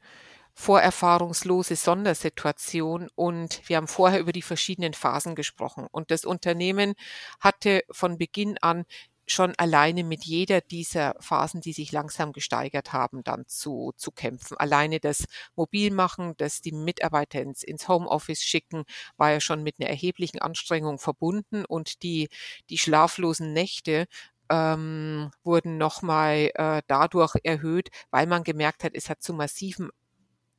vorerfahrungslose 0.59 1.75
Sondersituation 1.75 3.09
und 3.13 3.61
wir 3.69 3.77
haben 3.77 3.87
vorher 3.87 4.19
über 4.19 4.31
die 4.33 4.41
verschiedenen 4.41 4.95
Phasen 4.95 5.35
gesprochen. 5.35 5.85
Und 5.91 6.09
das 6.09 6.25
Unternehmen 6.25 6.95
hatte 7.39 7.83
von 7.91 8.17
Beginn 8.17 8.57
an 8.57 8.85
schon 9.27 9.53
alleine 9.57 10.03
mit 10.03 10.23
jeder 10.23 10.61
dieser 10.61 11.15
Phasen, 11.19 11.61
die 11.61 11.73
sich 11.73 11.91
langsam 11.91 12.31
gesteigert 12.31 12.91
haben, 12.91 13.23
dann 13.23 13.45
zu, 13.45 13.93
zu 13.97 14.09
kämpfen. 14.11 14.57
Alleine 14.57 14.99
das 14.99 15.25
Mobilmachen, 15.55 16.33
das 16.37 16.61
die 16.61 16.71
Mitarbeiter 16.71 17.39
ins, 17.39 17.61
ins 17.61 17.87
Homeoffice 17.87 18.41
schicken, 18.41 18.85
war 19.15 19.31
ja 19.33 19.39
schon 19.39 19.61
mit 19.61 19.75
einer 19.79 19.89
erheblichen 19.89 20.39
Anstrengung 20.39 20.97
verbunden 20.97 21.65
und 21.65 22.01
die, 22.01 22.29
die 22.71 22.79
schlaflosen 22.79 23.53
Nächte 23.53 24.07
ähm, 24.49 25.29
wurden 25.43 25.77
nochmal 25.77 26.49
äh, 26.55 26.81
dadurch 26.87 27.35
erhöht, 27.43 27.89
weil 28.09 28.25
man 28.25 28.43
gemerkt 28.43 28.83
hat, 28.83 28.93
es 28.95 29.09
hat 29.09 29.21
zu 29.21 29.33
massiven 29.33 29.91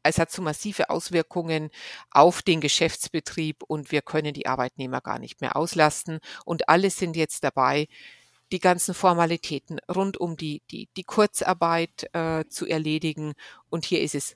es 0.03 0.19
hat 0.19 0.31
so 0.31 0.43
massive 0.43 0.91
Auswirkungen 0.91 1.71
auf 2.11 2.43
den 2.43 2.61
Geschäftsbetrieb 2.61 3.63
und 3.67 3.93
wir 3.93 4.03
können 4.03 4.35
die 4.35 4.47
Arbeitnehmer 4.47 5.01
gar 5.01 5.19
nicht 5.19 5.41
mehr 5.41 5.57
auslasten. 5.57 6.21
Und 6.45 6.69
alle 6.69 6.91
sind 6.91 7.17
jetzt 7.17 7.45
dabei, 7.45 7.89
die 8.53 8.61
ganzen 8.61 8.95
Formalitäten 8.95 9.79
rund 9.95 10.17
um 10.17 10.37
die, 10.37 10.63
die, 10.71 10.89
die 10.97 11.05
Kurzarbeit 11.05 12.09
äh, 12.15 12.45
zu 12.49 12.67
erledigen. 12.67 13.35
Und 13.69 13.85
hier 13.85 14.01
ist 14.01 14.15
es 14.15 14.35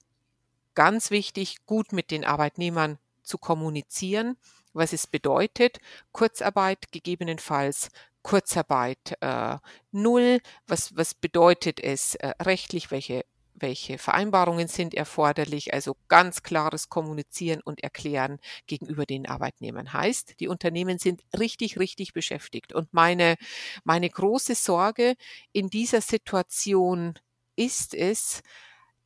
ganz 0.74 1.10
wichtig, 1.10 1.64
gut 1.66 1.92
mit 1.92 2.10
den 2.10 2.24
Arbeitnehmern 2.24 2.98
zu 3.22 3.38
kommunizieren, 3.38 4.36
was 4.72 4.92
es 4.92 5.06
bedeutet. 5.06 5.80
Kurzarbeit 6.12 6.92
gegebenenfalls 6.92 7.88
Kurzarbeit 8.22 9.16
äh, 9.20 9.56
null. 9.90 10.40
Was, 10.66 10.96
was 10.96 11.14
bedeutet 11.14 11.80
es 11.80 12.14
äh, 12.16 12.32
rechtlich? 12.40 12.90
Welche 12.90 13.24
welche 13.62 13.96
Vereinbarungen 13.98 14.68
sind 14.68 14.94
erforderlich, 14.94 15.72
also 15.72 15.96
ganz 16.08 16.42
klares 16.42 16.88
Kommunizieren 16.88 17.60
und 17.62 17.82
Erklären 17.82 18.38
gegenüber 18.66 19.06
den 19.06 19.26
Arbeitnehmern 19.26 19.92
heißt, 19.92 20.40
die 20.40 20.48
Unternehmen 20.48 20.98
sind 20.98 21.22
richtig, 21.38 21.78
richtig 21.78 22.12
beschäftigt. 22.12 22.72
Und 22.72 22.92
meine, 22.92 23.36
meine 23.84 24.10
große 24.10 24.54
Sorge 24.54 25.14
in 25.52 25.70
dieser 25.70 26.00
Situation 26.00 27.18
ist 27.56 27.94
es, 27.94 28.42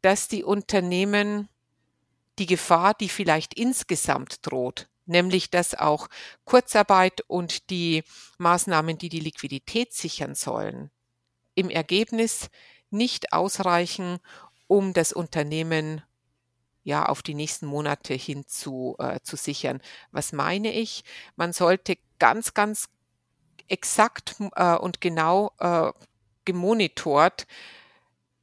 dass 0.03 0.29
die 0.29 0.45
Unternehmen 0.45 1.49
die 2.39 2.47
Gefahr, 2.47 2.95
die 2.95 3.09
vielleicht 3.09 3.55
insgesamt 3.55 4.39
droht, 4.43 4.89
nämlich 5.07 5.51
dass 5.51 5.75
auch 5.75 6.09
Kurzarbeit 6.45 7.23
und 7.29 7.71
die 7.71 8.03
Maßnahmen, 8.39 8.99
die 8.99 9.09
die 9.09 9.21
Liquidität 9.21 9.93
sichern 9.93 10.35
sollen, 10.35 10.91
im 11.55 11.71
Ergebnis 11.71 12.51
nicht 12.91 13.33
ausreichen, 13.33 14.19
um 14.67 14.93
das 14.93 15.13
Unternehmen 15.13 16.03
ja 16.83 17.07
auf 17.07 17.23
die 17.23 17.35
nächsten 17.35 17.67
Monate 17.67 18.15
hin 18.15 18.47
zu, 18.47 18.97
äh, 18.99 19.21
zu 19.23 19.37
sichern. 19.37 19.81
Was 20.13 20.33
meine 20.33 20.73
ich? 20.73 21.05
Man 21.35 21.53
sollte 21.53 21.99
ganz, 22.19 22.55
ganz 22.55 22.89
exakt 23.69 24.37
äh, 24.55 24.77
und 24.77 25.01
genau 25.01 25.53
äh, 25.59 25.93
gemonitort 26.45 27.47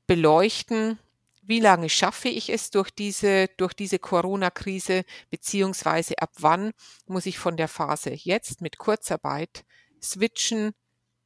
beleuchten, 0.08 1.00
wie 1.42 1.60
lange 1.60 1.90
schaffe 1.90 2.30
ich 2.30 2.50
es 2.50 2.70
durch 2.70 2.90
diese, 2.92 3.48
durch 3.58 3.74
diese 3.74 4.00
Corona-Krise, 4.00 5.04
beziehungsweise 5.30 6.18
ab 6.20 6.32
wann 6.40 6.72
muss 7.06 7.26
ich 7.26 7.38
von 7.38 7.58
der 7.58 7.68
Phase 7.68 8.12
jetzt 8.12 8.62
mit 8.62 8.78
Kurzarbeit 8.78 9.66
switchen 10.02 10.72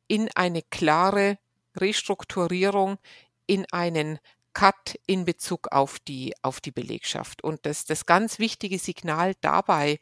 in 0.08 0.30
eine 0.36 0.62
klare 0.64 1.38
Restrukturierung, 1.76 2.98
in 3.46 3.66
einen 3.72 4.20
Cut 4.58 5.00
in 5.06 5.24
Bezug 5.24 5.67
auf 5.72 6.00
die, 6.00 6.34
auf 6.41 6.62
die 6.62 6.72
Belegschaft. 6.72 7.43
Und 7.43 7.67
das, 7.67 7.86
das 7.86 8.08
ganz 8.08 8.39
wichtige 8.39 8.80
Signal 8.80 9.36
dabei 9.41 10.00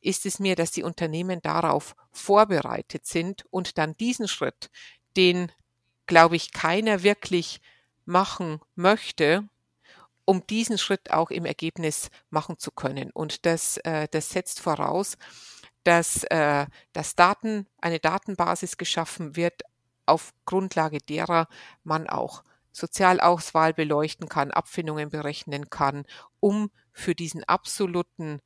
ist 0.00 0.26
es 0.26 0.38
mir, 0.38 0.54
dass 0.54 0.70
die 0.70 0.84
Unternehmen 0.84 1.42
darauf 1.42 1.96
vorbereitet 2.12 3.04
sind 3.04 3.46
und 3.50 3.78
dann 3.78 3.96
diesen 3.96 4.28
Schritt, 4.28 4.70
den, 5.16 5.50
glaube 6.06 6.36
ich, 6.36 6.52
keiner 6.52 7.02
wirklich 7.02 7.60
machen 8.04 8.60
möchte, 8.76 9.48
um 10.24 10.46
diesen 10.46 10.78
Schritt 10.78 11.10
auch 11.10 11.32
im 11.32 11.44
Ergebnis 11.44 12.10
machen 12.30 12.60
zu 12.60 12.70
können. 12.70 13.10
Und 13.10 13.44
das, 13.44 13.78
äh, 13.78 14.06
das 14.12 14.30
setzt 14.30 14.60
voraus, 14.60 15.16
dass, 15.82 16.22
äh, 16.30 16.66
dass 16.92 17.16
Daten, 17.16 17.66
eine 17.80 17.98
Datenbasis 17.98 18.76
geschaffen 18.76 19.34
wird, 19.34 19.62
auf 20.08 20.32
Grundlage 20.44 20.98
derer 20.98 21.48
man 21.82 22.08
auch 22.08 22.44
Sozialauswahl 22.76 23.72
beleuchten 23.72 24.28
kann, 24.28 24.50
Abfindungen 24.50 25.08
berechnen 25.08 25.70
kann, 25.70 26.04
um 26.40 26.70
für 26.92 27.14
diesen 27.14 27.42
absoluten 27.44 28.40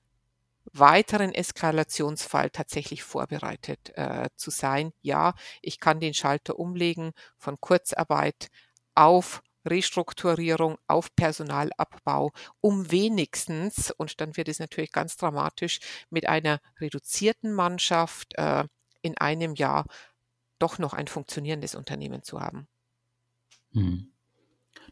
weiteren 0.72 1.32
Eskalationsfall 1.32 2.50
tatsächlich 2.50 3.02
vorbereitet 3.02 3.90
äh, 3.96 4.28
zu 4.36 4.50
sein. 4.50 4.92
Ja, 5.02 5.34
ich 5.62 5.80
kann 5.80 5.98
den 5.98 6.14
Schalter 6.14 6.58
umlegen 6.58 7.12
von 7.38 7.60
Kurzarbeit 7.60 8.50
auf 8.94 9.42
Restrukturierung, 9.66 10.78
auf 10.86 11.14
Personalabbau, 11.16 12.30
um 12.60 12.90
wenigstens, 12.90 13.90
und 13.90 14.20
dann 14.20 14.36
wird 14.36 14.48
es 14.48 14.60
natürlich 14.60 14.92
ganz 14.92 15.16
dramatisch, 15.16 15.80
mit 16.08 16.28
einer 16.28 16.60
reduzierten 16.80 17.52
Mannschaft 17.52 18.34
äh, 18.36 18.64
in 19.02 19.18
einem 19.18 19.54
Jahr 19.54 19.86
doch 20.60 20.78
noch 20.78 20.94
ein 20.94 21.08
funktionierendes 21.08 21.74
Unternehmen 21.74 22.22
zu 22.22 22.40
haben. 22.40 22.68
Hm. 23.72 24.09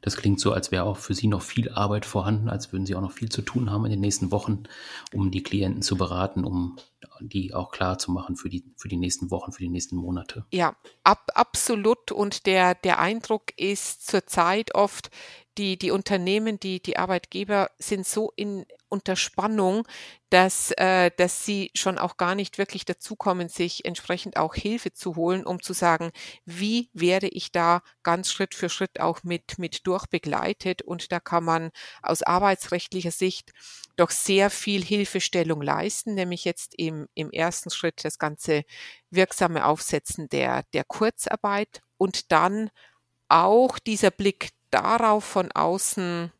Das 0.00 0.16
klingt 0.16 0.40
so, 0.40 0.52
als 0.52 0.70
wäre 0.70 0.84
auch 0.84 0.96
für 0.96 1.14
Sie 1.14 1.26
noch 1.26 1.42
viel 1.42 1.70
Arbeit 1.70 2.06
vorhanden, 2.06 2.48
als 2.48 2.72
würden 2.72 2.87
Sie 2.87 2.94
auch 2.94 3.00
noch 3.00 3.12
viel 3.12 3.28
zu 3.28 3.42
tun 3.42 3.70
haben 3.70 3.84
in 3.84 3.90
den 3.90 4.00
nächsten 4.00 4.30
Wochen, 4.30 4.64
um 5.12 5.30
die 5.30 5.42
Klienten 5.42 5.82
zu 5.82 5.96
beraten, 5.96 6.44
um 6.44 6.76
die 7.20 7.54
auch 7.54 7.70
klar 7.70 7.98
zu 7.98 8.12
machen 8.12 8.37
für 8.37 8.48
die, 8.48 8.64
für 8.76 8.88
die 8.88 8.96
nächsten 8.96 9.30
Wochen, 9.30 9.52
für 9.52 9.62
die 9.62 9.68
nächsten 9.68 9.96
Monate. 9.96 10.44
Ja, 10.52 10.76
ab, 11.04 11.30
absolut. 11.34 12.12
Und 12.12 12.46
der, 12.46 12.74
der 12.74 12.98
Eindruck 12.98 13.52
ist 13.56 14.06
zurzeit 14.06 14.74
oft, 14.74 15.11
die, 15.59 15.77
die 15.77 15.90
Unternehmen, 15.90 16.61
die, 16.61 16.81
die 16.81 16.97
Arbeitgeber 16.97 17.71
sind 17.79 18.07
so 18.07 18.33
in 18.37 18.64
unter 18.88 19.16
Spannung, 19.16 19.87
dass, 20.31 20.71
äh, 20.73 21.11
dass 21.16 21.44
sie 21.44 21.71
schon 21.75 21.99
auch 21.99 22.16
gar 22.16 22.35
nicht 22.35 22.57
wirklich 22.57 22.85
dazukommen, 22.85 23.49
sich 23.49 23.85
entsprechend 23.85 24.37
auch 24.37 24.55
Hilfe 24.55 24.92
zu 24.92 25.16
holen, 25.16 25.44
um 25.44 25.61
zu 25.61 25.73
sagen, 25.75 26.11
wie 26.47 26.88
werde 26.94 27.29
ich 27.29 27.53
da 27.53 27.83
ganz 28.03 28.31
Schritt 28.31 28.55
für 28.55 28.68
Schritt 28.71 29.01
auch 29.01 29.23
mit, 29.25 29.59
mit 29.59 29.87
durchbegleitet. 29.87 30.83
Und 30.83 31.12
da 31.12 31.21
kann 31.21 31.44
man 31.44 31.71
aus 32.03 32.23
arbeitsrechtlicher 32.23 33.11
Sicht 33.11 33.53
doch 33.97 34.11
sehr 34.11 34.49
viel 34.49 34.83
Hilfestellung 34.83 35.61
leisten, 35.61 36.14
nämlich 36.14 36.44
jetzt 36.44 36.75
im, 36.79 37.09
im 37.14 37.31
ersten 37.31 37.71
Schritt 37.71 38.05
das 38.05 38.18
ganze 38.18 38.62
wirksame 39.11 39.66
Aufsetzen 39.66 40.29
der, 40.29 40.62
der 40.73 40.85
Kurzarbeit 40.85 41.83
und 41.99 42.33
dann 42.33 42.71
auch 43.29 43.79
dieser 43.79 44.11
Blick 44.11 44.51
darauf 44.70 45.24
von 45.24 45.52
außen, 45.52 46.33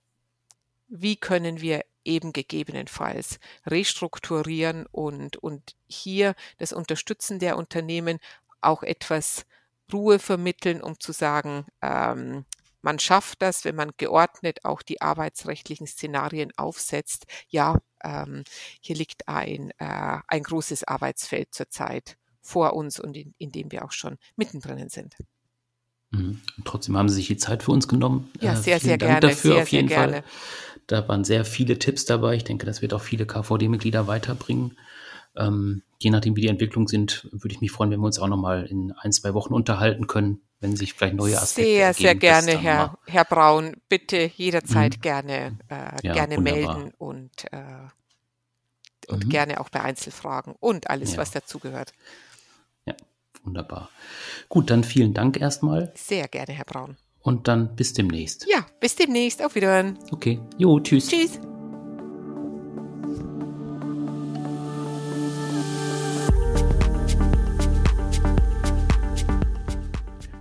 wie 0.89 1.17
können 1.17 1.61
wir 1.61 1.85
eben 2.05 2.33
gegebenenfalls 2.33 3.39
restrukturieren 3.67 4.87
und, 4.91 5.37
und 5.37 5.77
hier 5.87 6.35
das 6.57 6.73
Unterstützen 6.73 7.39
der 7.39 7.57
Unternehmen 7.59 8.19
auch 8.61 8.83
etwas 8.83 9.45
Ruhe 9.93 10.19
vermitteln, 10.19 10.83
um 10.83 10.99
zu 10.99 11.13
sagen, 11.13 11.67
ähm, 11.83 12.45
man 12.81 12.99
schafft 12.99 13.43
das, 13.43 13.65
wenn 13.65 13.75
man 13.75 13.93
geordnet 13.97 14.65
auch 14.65 14.83
die 14.83 15.01
arbeitsrechtlichen 15.03 15.87
Szenarien 15.87 16.53
aufsetzt. 16.57 17.27
Ja, 17.49 17.79
ähm, 18.03 18.45
hier 18.81 18.97
liegt 18.97 19.29
ein, 19.29 19.73
äh, 19.79 20.19
ein 20.27 20.43
großes 20.43 20.85
Arbeitsfeld 20.85 21.55
zurzeit 21.55 22.17
vor 22.41 22.75
uns 22.75 23.01
und 23.01 23.17
in, 23.17 23.35
in 23.39 23.51
dem 23.53 23.73
wir 23.73 23.85
auch 23.85 23.93
schon 23.93 24.17
mittendrin 24.37 24.89
sind. 24.89 25.17
Mhm. 26.11 26.41
Trotzdem 26.65 26.97
haben 26.97 27.09
Sie 27.09 27.17
sich 27.17 27.27
die 27.27 27.37
Zeit 27.37 27.63
für 27.63 27.73
uns 27.73 27.87
genommen. 27.89 28.31
Ja, 28.41 28.53
äh, 28.53 28.57
sehr, 28.57 28.77
äh, 28.77 28.81
sehr 28.81 28.99
Dank 28.99 29.21
gerne. 29.21 29.21
Dafür 29.21 29.53
sehr, 29.55 29.63
auf 29.63 29.69
jeden 29.69 29.89
sehr 29.89 29.99
Fall. 29.99 30.11
Gerne. 30.11 30.25
Da 30.87 31.07
waren 31.07 31.25
sehr 31.25 31.45
viele 31.45 31.79
Tipps 31.79 32.07
dabei. 32.07 32.35
Ich 32.35 32.45
denke, 32.45 32.65
das 32.65 32.81
wird 32.81 32.95
auch 32.95 33.03
viele 33.03 33.27
KVD-Mitglieder 33.27 34.07
weiterbringen. 34.07 34.79
Ähm, 35.37 35.83
je 35.99 36.11
nachdem, 36.11 36.35
wie 36.37 36.41
die 36.41 36.49
Entwicklungen 36.49 36.87
sind, 36.89 37.29
würde 37.31 37.55
ich 37.55 37.61
mich 37.61 37.71
freuen, 37.71 37.91
wenn 37.91 38.01
wir 38.01 38.07
uns 38.07 38.19
auch 38.19 38.27
noch 38.29 38.39
mal 38.39 38.65
in 38.65 38.93
ein, 38.93 39.13
zwei 39.13 39.35
Wochen 39.35 39.53
unterhalten 39.53 40.07
können, 40.07 40.41
wenn 40.61 40.77
sich 40.77 40.95
vielleicht 40.95 41.15
neue 41.15 41.37
Aspekte 41.37 41.71
Sehr, 41.71 41.87
ergeben, 41.89 42.03
sehr 42.03 42.15
gerne, 42.15 42.59
Herr, 42.59 42.99
Herr 43.07 43.25
Braun. 43.25 43.77
Bitte 43.89 44.31
jederzeit 44.35 44.97
mhm. 44.97 45.01
gerne, 45.03 45.59
äh, 45.69 46.07
ja, 46.07 46.13
gerne 46.15 46.37
wunderbar. 46.39 46.79
melden 46.79 46.95
und, 46.97 47.53
äh, 47.53 47.89
und 49.09 49.27
Mhm. 49.27 49.29
gerne 49.29 49.61
auch 49.61 49.69
bei 49.69 49.83
Einzelfragen 49.83 50.55
und 50.59 50.89
alles, 50.91 51.13
Ja. 51.13 51.19
was 51.19 51.31
dazugehört. 51.31 51.93
Ja, 52.87 52.95
wunderbar. 53.49 53.89
Gut, 54.49 54.71
dann 54.71 54.85
vielen 54.85 55.15
Dank 55.15 55.41
erstmal 55.41 55.93
Sehr 55.97 56.29
gerne, 56.29 56.53
Herr 56.53 56.65
Braun. 56.67 56.97
und 57.23 57.49
dann 57.49 57.75
bis 57.77 57.93
demnächst. 57.95 58.47
Ja, 58.49 58.67
bis 58.81 58.95
demnächst. 58.97 59.43
Auf 59.45 59.55
Wiederhören. 59.55 59.99
Okay, 60.13 60.39
jo, 60.59 60.79
tschüss. 60.81 61.09
Tschüss. 61.09 61.41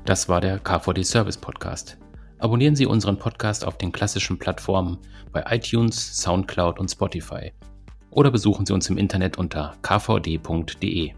Das 0.05 0.29
war 0.29 0.39
der 0.41 0.59
KVD 0.59 1.03
Service 1.03 1.37
Podcast. 1.37 1.97
Abonnieren 2.39 2.75
Sie 2.75 2.85
unseren 2.85 3.17
Podcast 3.17 3.65
auf 3.65 3.77
den 3.77 3.91
klassischen 3.91 4.37
Plattformen 4.37 4.97
bei 5.31 5.43
iTunes, 5.49 6.17
SoundCloud 6.21 6.79
und 6.79 6.89
Spotify. 6.89 7.51
Oder 8.11 8.31
besuchen 8.31 8.65
Sie 8.65 8.73
uns 8.73 8.89
im 8.89 8.97
Internet 8.97 9.37
unter 9.37 9.75
kvd.de. 9.81 11.11